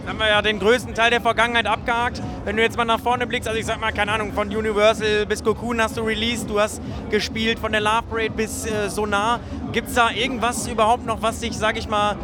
Jetzt 0.01 0.09
haben 0.09 0.19
wir 0.19 0.29
ja 0.29 0.41
den 0.41 0.59
größten 0.59 0.95
Teil 0.95 1.11
der 1.11 1.21
Vergangenheit 1.21 1.67
abgehakt. 1.67 2.21
Wenn 2.43 2.55
du 2.55 2.63
jetzt 2.63 2.75
mal 2.75 2.85
nach 2.85 2.99
vorne 2.99 3.27
blickst, 3.27 3.47
also 3.47 3.59
ich 3.59 3.67
sag 3.67 3.79
mal, 3.79 3.91
keine 3.91 4.11
Ahnung, 4.11 4.33
von 4.33 4.47
Universal 4.47 5.27
bis 5.27 5.43
Cocoon 5.43 5.79
hast 5.79 5.95
du 5.95 6.01
released, 6.01 6.49
du 6.49 6.59
hast 6.59 6.81
gespielt, 7.11 7.59
von 7.59 7.71
der 7.71 7.81
Love 7.81 8.03
Parade 8.09 8.31
bis 8.31 8.65
äh, 8.65 8.89
Sonar. 8.89 9.39
Gibt 9.71 9.89
es 9.89 9.93
da 9.93 10.09
irgendwas 10.09 10.67
überhaupt 10.67 11.05
noch, 11.05 11.21
was 11.21 11.39
dich, 11.39 11.55
sag 11.55 11.77
ich 11.77 11.87
mal, 11.87 12.15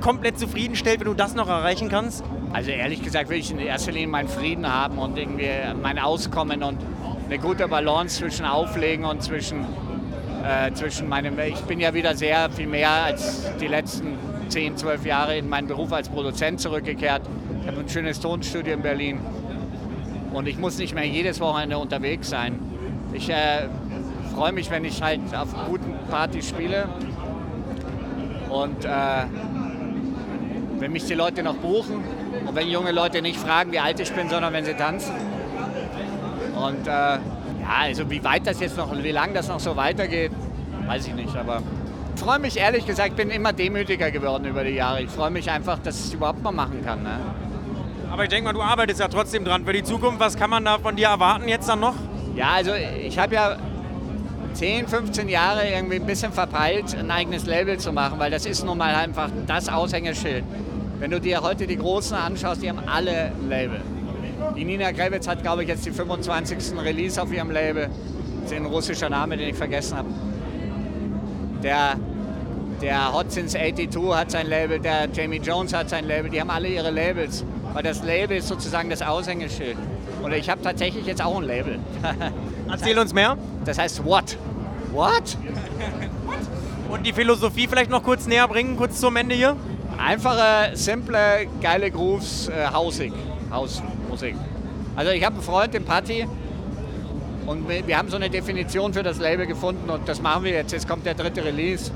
komplett 0.00 0.38
zufriedenstellt, 0.38 1.00
wenn 1.00 1.08
du 1.08 1.14
das 1.14 1.34
noch 1.34 1.48
erreichen 1.48 1.90
kannst? 1.90 2.24
Also 2.54 2.70
ehrlich 2.70 3.02
gesagt 3.02 3.28
will 3.28 3.38
ich 3.38 3.50
in 3.50 3.58
erster 3.58 3.92
Linie 3.92 4.08
meinen 4.08 4.28
Frieden 4.28 4.72
haben 4.72 4.98
und 4.98 5.18
irgendwie 5.18 5.50
mein 5.80 5.98
Auskommen 5.98 6.62
und 6.62 6.78
eine 7.26 7.38
gute 7.38 7.68
Balance 7.68 8.18
zwischen 8.18 8.46
Auflegen 8.46 9.04
und 9.04 9.22
zwischen, 9.22 9.66
äh, 10.42 10.72
zwischen 10.72 11.08
meinem... 11.08 11.38
Ich 11.38 11.60
bin 11.60 11.78
ja 11.78 11.92
wieder 11.94 12.16
sehr 12.16 12.50
viel 12.50 12.66
mehr 12.66 12.90
als 12.90 13.46
die 13.60 13.68
letzten 13.68 14.18
10, 14.50 14.76
12 14.76 15.06
Jahre 15.06 15.38
in 15.38 15.48
meinen 15.48 15.68
Beruf 15.68 15.92
als 15.92 16.08
Produzent 16.08 16.60
zurückgekehrt. 16.60 17.22
Ich 17.62 17.68
habe 17.68 17.80
ein 17.80 17.88
schönes 17.88 18.20
Tonstudio 18.20 18.74
in 18.74 18.82
Berlin 18.82 19.20
und 20.32 20.48
ich 20.48 20.58
muss 20.58 20.78
nicht 20.78 20.94
mehr 20.94 21.06
jedes 21.06 21.40
Wochenende 21.40 21.78
unterwegs 21.78 22.28
sein. 22.28 22.58
Ich 23.12 23.30
äh, 23.30 23.68
freue 24.34 24.52
mich, 24.52 24.70
wenn 24.70 24.84
ich 24.84 25.02
halt 25.02 25.20
auf 25.34 25.54
guten 25.68 25.94
Partys 26.10 26.48
spiele 26.48 26.88
und 28.48 28.84
äh, 28.84 28.88
wenn 30.78 30.92
mich 30.92 31.04
die 31.04 31.14
Leute 31.14 31.42
noch 31.42 31.56
buchen 31.56 32.02
und 32.46 32.54
wenn 32.54 32.68
junge 32.68 32.92
Leute 32.92 33.22
nicht 33.22 33.38
fragen, 33.38 33.70
wie 33.72 33.78
alt 33.78 34.00
ich 34.00 34.12
bin, 34.12 34.28
sondern 34.28 34.52
wenn 34.52 34.64
sie 34.64 34.74
tanzen. 34.74 35.14
Und 36.56 36.86
äh, 36.86 36.90
ja, 36.90 37.18
also 37.82 38.10
wie 38.10 38.22
weit 38.24 38.46
das 38.46 38.60
jetzt 38.60 38.76
noch 38.76 38.90
und 38.90 39.04
wie 39.04 39.12
lange 39.12 39.34
das 39.34 39.48
noch 39.48 39.60
so 39.60 39.76
weitergeht, 39.76 40.32
weiß 40.86 41.06
ich 41.06 41.14
nicht, 41.14 41.36
aber 41.36 41.62
freue 42.20 42.38
mich 42.38 42.56
ehrlich 42.56 42.86
gesagt, 42.86 43.10
ich 43.10 43.14
bin 43.14 43.30
immer 43.30 43.52
demütiger 43.52 44.10
geworden 44.10 44.44
über 44.44 44.62
die 44.62 44.74
Jahre. 44.74 45.02
Ich 45.02 45.10
freue 45.10 45.30
mich 45.30 45.50
einfach, 45.50 45.78
dass 45.78 45.98
ich 45.98 46.06
es 46.06 46.14
überhaupt 46.14 46.42
mal 46.42 46.52
machen 46.52 46.84
kann. 46.84 47.02
Ne? 47.02 47.18
Aber 48.10 48.24
ich 48.24 48.28
denke 48.28 48.44
mal, 48.44 48.52
du 48.52 48.62
arbeitest 48.62 49.00
ja 49.00 49.08
trotzdem 49.08 49.44
dran 49.44 49.64
für 49.64 49.72
die 49.72 49.82
Zukunft. 49.82 50.20
Was 50.20 50.36
kann 50.36 50.50
man 50.50 50.64
da 50.64 50.78
von 50.78 50.96
dir 50.96 51.08
erwarten 51.08 51.48
jetzt 51.48 51.68
dann 51.68 51.80
noch? 51.80 51.94
Ja, 52.36 52.52
also 52.52 52.72
ich 52.74 53.18
habe 53.18 53.34
ja 53.34 53.56
10, 54.54 54.88
15 54.88 55.28
Jahre 55.28 55.68
irgendwie 55.68 55.96
ein 55.96 56.06
bisschen 56.06 56.32
verpeilt, 56.32 56.94
ein 56.96 57.10
eigenes 57.10 57.46
Label 57.46 57.78
zu 57.78 57.92
machen, 57.92 58.18
weil 58.18 58.30
das 58.30 58.46
ist 58.46 58.64
nun 58.64 58.78
mal 58.78 58.94
einfach 58.94 59.30
das 59.46 59.68
Aushängeschild. 59.68 60.44
Wenn 60.98 61.10
du 61.10 61.20
dir 61.20 61.40
heute 61.40 61.66
die 61.66 61.76
Großen 61.76 62.16
anschaust, 62.16 62.62
die 62.62 62.68
haben 62.68 62.80
alle 62.86 63.32
ein 63.32 63.48
Label. 63.48 63.80
Die 64.56 64.64
Nina 64.64 64.92
Kravitz 64.92 65.26
hat, 65.26 65.42
glaube 65.42 65.62
ich, 65.62 65.68
jetzt 65.68 65.86
die 65.86 65.90
25. 65.90 66.78
Release 66.78 67.20
auf 67.20 67.32
ihrem 67.32 67.50
Label. 67.50 67.88
Das 68.42 68.52
ist 68.52 68.56
ein 68.56 68.66
russischer 68.66 69.08
Name, 69.08 69.36
den 69.36 69.48
ich 69.48 69.56
vergessen 69.56 69.96
habe. 69.96 70.08
Der 71.62 71.96
der 72.80 73.12
Hot 73.12 73.30
Since 73.30 73.56
82 73.56 74.14
hat 74.14 74.30
sein 74.30 74.46
Label, 74.46 74.78
der 74.78 75.08
Jamie 75.12 75.38
Jones 75.38 75.72
hat 75.72 75.90
sein 75.90 76.06
Label, 76.06 76.30
die 76.30 76.40
haben 76.40 76.50
alle 76.50 76.68
ihre 76.68 76.90
Labels. 76.90 77.44
Weil 77.72 77.82
das 77.82 78.02
Label 78.02 78.38
ist 78.38 78.48
sozusagen 78.48 78.90
das 78.90 79.02
Aushängeschild. 79.02 79.76
Und 80.22 80.32
ich 80.32 80.50
habe 80.50 80.60
tatsächlich 80.62 81.06
jetzt 81.06 81.22
auch 81.22 81.38
ein 81.38 81.44
Label. 81.44 81.78
Erzähl 82.70 82.98
uns 82.98 83.14
mehr. 83.14 83.36
Das 83.64 83.78
heißt 83.78 84.04
What? 84.04 84.36
What? 84.92 85.36
Und 86.90 87.06
die 87.06 87.12
Philosophie 87.12 87.68
vielleicht 87.68 87.90
noch 87.90 88.02
kurz 88.02 88.26
näher 88.26 88.48
bringen, 88.48 88.76
kurz 88.76 88.98
zum 88.98 89.16
Ende 89.16 89.34
hier? 89.34 89.56
Einfache, 89.96 90.74
simple, 90.74 91.46
geile 91.60 91.90
Grooves, 91.90 92.48
äh, 92.48 92.66
Hausig, 92.72 93.12
Hausmusik. 93.52 94.34
Also 94.96 95.12
ich 95.12 95.24
habe 95.24 95.36
einen 95.36 95.44
Freund, 95.44 95.74
den 95.74 95.84
Patti, 95.84 96.26
und 97.46 97.68
wir, 97.68 97.86
wir 97.86 97.98
haben 97.98 98.08
so 98.08 98.16
eine 98.16 98.30
Definition 98.30 98.92
für 98.92 99.02
das 99.02 99.18
Label 99.18 99.46
gefunden 99.46 99.90
und 99.90 100.08
das 100.08 100.22
machen 100.22 100.44
wir 100.44 100.52
jetzt. 100.52 100.72
Jetzt 100.72 100.88
kommt 100.88 101.04
der 101.04 101.14
dritte 101.14 101.44
Release. 101.44 101.90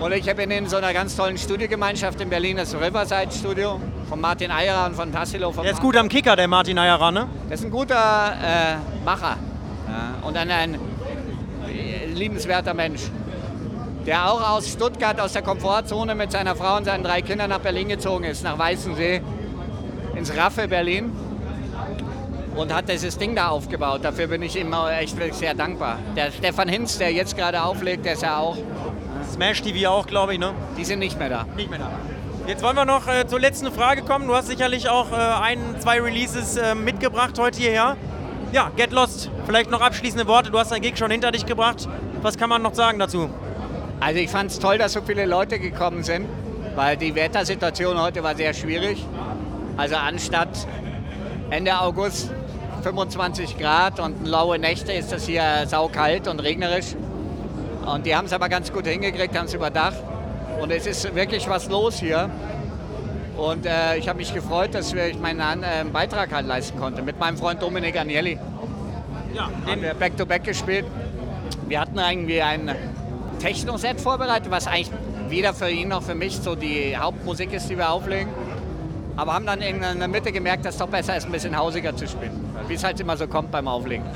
Und 0.00 0.12
ich 0.12 0.32
bin 0.36 0.50
in 0.52 0.68
so 0.68 0.76
einer 0.76 0.92
ganz 0.92 1.16
tollen 1.16 1.36
Studiogemeinschaft 1.36 2.20
in 2.20 2.30
Berlin, 2.30 2.56
das 2.56 2.72
Riverside 2.72 3.32
Studio 3.32 3.80
von 4.08 4.20
Martin 4.20 4.48
Eyerer 4.48 4.86
und 4.86 4.94
von 4.94 5.12
Tassilo. 5.12 5.50
Von 5.50 5.64
der 5.64 5.72
ist 5.72 5.80
gut 5.80 5.96
am 5.96 6.08
Kicker, 6.08 6.36
der 6.36 6.46
Martin 6.46 6.78
Eyerer, 6.78 7.10
ne? 7.10 7.26
Das 7.50 7.58
ist 7.58 7.66
ein 7.66 7.72
guter 7.72 7.96
äh, 7.96 9.04
Macher 9.04 9.36
ja, 9.88 10.26
und 10.26 10.36
ein, 10.36 10.50
ein 10.52 10.78
liebenswerter 12.14 12.74
Mensch, 12.74 13.10
der 14.06 14.30
auch 14.30 14.50
aus 14.50 14.68
Stuttgart, 14.68 15.20
aus 15.20 15.32
der 15.32 15.42
Komfortzone 15.42 16.14
mit 16.14 16.30
seiner 16.30 16.54
Frau 16.54 16.76
und 16.76 16.84
seinen 16.84 17.02
drei 17.02 17.20
Kindern 17.20 17.50
nach 17.50 17.58
Berlin 17.58 17.88
gezogen 17.88 18.22
ist, 18.22 18.44
nach 18.44 18.56
Weißensee, 18.56 19.20
ins 20.14 20.36
Raffe 20.36 20.68
Berlin 20.68 21.10
und 22.54 22.72
hat 22.72 22.88
dieses 22.88 23.18
Ding 23.18 23.34
da 23.34 23.48
aufgebaut. 23.48 24.04
Dafür 24.04 24.28
bin 24.28 24.42
ich 24.42 24.54
ihm 24.54 24.72
echt 24.72 25.16
sehr 25.34 25.54
dankbar. 25.54 25.98
Der 26.14 26.30
Stefan 26.30 26.68
Hinz, 26.68 26.98
der 26.98 27.12
jetzt 27.12 27.36
gerade 27.36 27.60
auflegt, 27.64 28.04
der 28.04 28.12
ist 28.12 28.22
ja 28.22 28.38
auch 28.38 28.56
Smash 29.38 29.62
TV 29.62 29.88
auch, 29.88 30.04
glaube 30.08 30.32
ich, 30.32 30.40
ne? 30.40 30.52
Die 30.76 30.84
sind 30.84 30.98
nicht 30.98 31.16
mehr 31.16 31.28
da. 31.28 31.46
Nicht 31.54 31.70
mehr 31.70 31.78
da. 31.78 31.92
Jetzt 32.48 32.60
wollen 32.60 32.74
wir 32.74 32.84
noch 32.84 33.06
äh, 33.06 33.24
zur 33.24 33.38
letzten 33.38 33.70
Frage 33.70 34.02
kommen. 34.02 34.26
Du 34.26 34.34
hast 34.34 34.48
sicherlich 34.48 34.88
auch 34.88 35.12
äh, 35.12 35.14
ein, 35.14 35.60
zwei 35.78 36.00
Releases 36.00 36.56
äh, 36.56 36.74
mitgebracht 36.74 37.38
heute 37.38 37.56
hierher. 37.56 37.96
Ja, 38.50 38.72
Get 38.74 38.90
Lost, 38.90 39.30
vielleicht 39.46 39.70
noch 39.70 39.80
abschließende 39.80 40.26
Worte. 40.26 40.50
Du 40.50 40.58
hast 40.58 40.72
dein 40.72 40.82
Gig 40.82 40.98
schon 40.98 41.12
hinter 41.12 41.30
dich 41.30 41.46
gebracht. 41.46 41.88
Was 42.20 42.36
kann 42.36 42.50
man 42.50 42.62
noch 42.62 42.74
sagen 42.74 42.98
dazu? 42.98 43.30
Also 44.00 44.18
ich 44.18 44.28
fand 44.28 44.50
es 44.50 44.58
toll, 44.58 44.76
dass 44.76 44.94
so 44.94 45.02
viele 45.02 45.24
Leute 45.24 45.60
gekommen 45.60 46.02
sind, 46.02 46.26
weil 46.74 46.96
die 46.96 47.14
Wettersituation 47.14 47.96
heute 48.00 48.24
war 48.24 48.34
sehr 48.34 48.52
schwierig. 48.54 49.06
Also 49.76 49.94
anstatt 49.94 50.66
Ende 51.50 51.78
August 51.78 52.32
25 52.82 53.56
Grad 53.56 54.00
und 54.00 54.26
laue 54.26 54.58
Nächte 54.58 54.92
ist 54.92 55.12
das 55.12 55.26
hier 55.26 55.64
saukalt 55.68 56.26
und 56.26 56.40
regnerisch. 56.40 56.96
Und 57.94 58.06
die 58.06 58.14
haben 58.14 58.26
es 58.26 58.32
aber 58.32 58.48
ganz 58.48 58.72
gut 58.72 58.86
hingekriegt, 58.86 59.36
haben 59.36 59.46
es 59.46 59.54
überdacht. 59.54 59.96
Und 60.60 60.70
es 60.70 60.86
ist 60.86 61.14
wirklich 61.14 61.48
was 61.48 61.68
los 61.68 61.98
hier. 61.98 62.30
Und 63.36 63.66
äh, 63.66 63.96
ich 63.96 64.08
habe 64.08 64.18
mich 64.18 64.34
gefreut, 64.34 64.74
dass 64.74 64.92
ich 64.92 65.18
meinen 65.18 65.62
äh, 65.62 65.84
Beitrag 65.92 66.32
halt 66.32 66.46
leisten 66.46 66.78
konnte 66.78 67.02
mit 67.02 67.18
meinem 67.18 67.36
Freund 67.36 67.62
Dominik 67.62 67.98
Agnelli. 67.98 68.38
Ja, 69.32 69.48
haben 69.66 69.82
wir 69.82 69.94
Back-to-Back 69.94 70.42
-back 70.42 70.46
gespielt. 70.46 70.86
Wir 71.68 71.80
hatten 71.80 71.98
irgendwie 71.98 72.42
ein 72.42 72.74
Techno-Set 73.38 74.00
vorbereitet, 74.00 74.50
was 74.50 74.66
eigentlich 74.66 74.90
weder 75.28 75.54
für 75.54 75.70
ihn 75.70 75.88
noch 75.88 76.02
für 76.02 76.14
mich 76.14 76.36
so 76.38 76.56
die 76.56 76.96
Hauptmusik 76.96 77.52
ist, 77.52 77.70
die 77.70 77.78
wir 77.78 77.90
auflegen. 77.90 78.28
Aber 79.16 79.34
haben 79.34 79.46
dann 79.46 79.60
in 79.60 79.80
der 79.80 80.08
Mitte 80.08 80.32
gemerkt, 80.32 80.64
dass 80.64 80.74
es 80.74 80.80
doch 80.80 80.88
besser 80.88 81.16
ist, 81.16 81.26
ein 81.26 81.32
bisschen 81.32 81.56
hausiger 81.56 81.94
zu 81.96 82.08
spielen. 82.08 82.32
Wie 82.66 82.74
es 82.74 82.84
halt 82.84 82.98
immer 82.98 83.16
so 83.16 83.26
kommt 83.28 83.50
beim 83.50 83.68
Auflegen. 83.68 84.04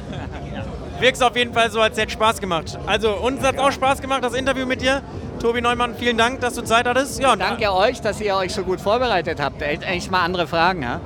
Wirkst 1.02 1.22
auf 1.22 1.36
jeden 1.36 1.52
Fall 1.52 1.68
so, 1.68 1.80
als 1.80 1.98
hätte 1.98 2.12
Spaß 2.12 2.40
gemacht. 2.40 2.78
Also 2.86 3.10
uns 3.14 3.42
hat 3.42 3.58
auch 3.58 3.72
Spaß 3.72 4.00
gemacht, 4.00 4.22
das 4.22 4.34
Interview 4.34 4.66
mit 4.66 4.80
dir. 4.82 5.02
Tobi 5.40 5.60
Neumann, 5.60 5.96
vielen 5.96 6.16
Dank, 6.16 6.40
dass 6.40 6.54
du 6.54 6.62
Zeit 6.62 6.86
hattest. 6.86 7.18
Ja, 7.20 7.34
Danke 7.34 7.72
euch, 7.72 8.00
dass 8.00 8.20
ihr 8.20 8.36
euch 8.36 8.54
so 8.54 8.62
gut 8.62 8.80
vorbereitet 8.80 9.40
habt. 9.40 9.60
Echt 9.60 10.12
mal 10.12 10.20
andere 10.20 10.46
Fragen, 10.46 10.82
ja? 10.82 11.00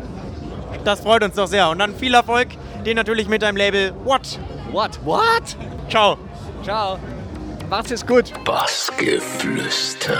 Das 0.84 1.00
freut 1.00 1.24
uns 1.24 1.34
doch 1.36 1.46
sehr. 1.46 1.70
Und 1.70 1.78
dann 1.78 1.94
viel 1.94 2.12
Erfolg, 2.12 2.48
den 2.84 2.96
natürlich 2.96 3.26
mit 3.26 3.40
deinem 3.40 3.56
Label 3.56 3.94
What? 4.04 4.38
What? 4.70 5.00
What? 5.02 5.56
Ciao. 5.88 6.18
Ciao. 6.62 6.98
Macht's 7.70 7.90
es 7.90 8.06
gut. 8.06 8.34
Bassgeflüster. 8.44 10.18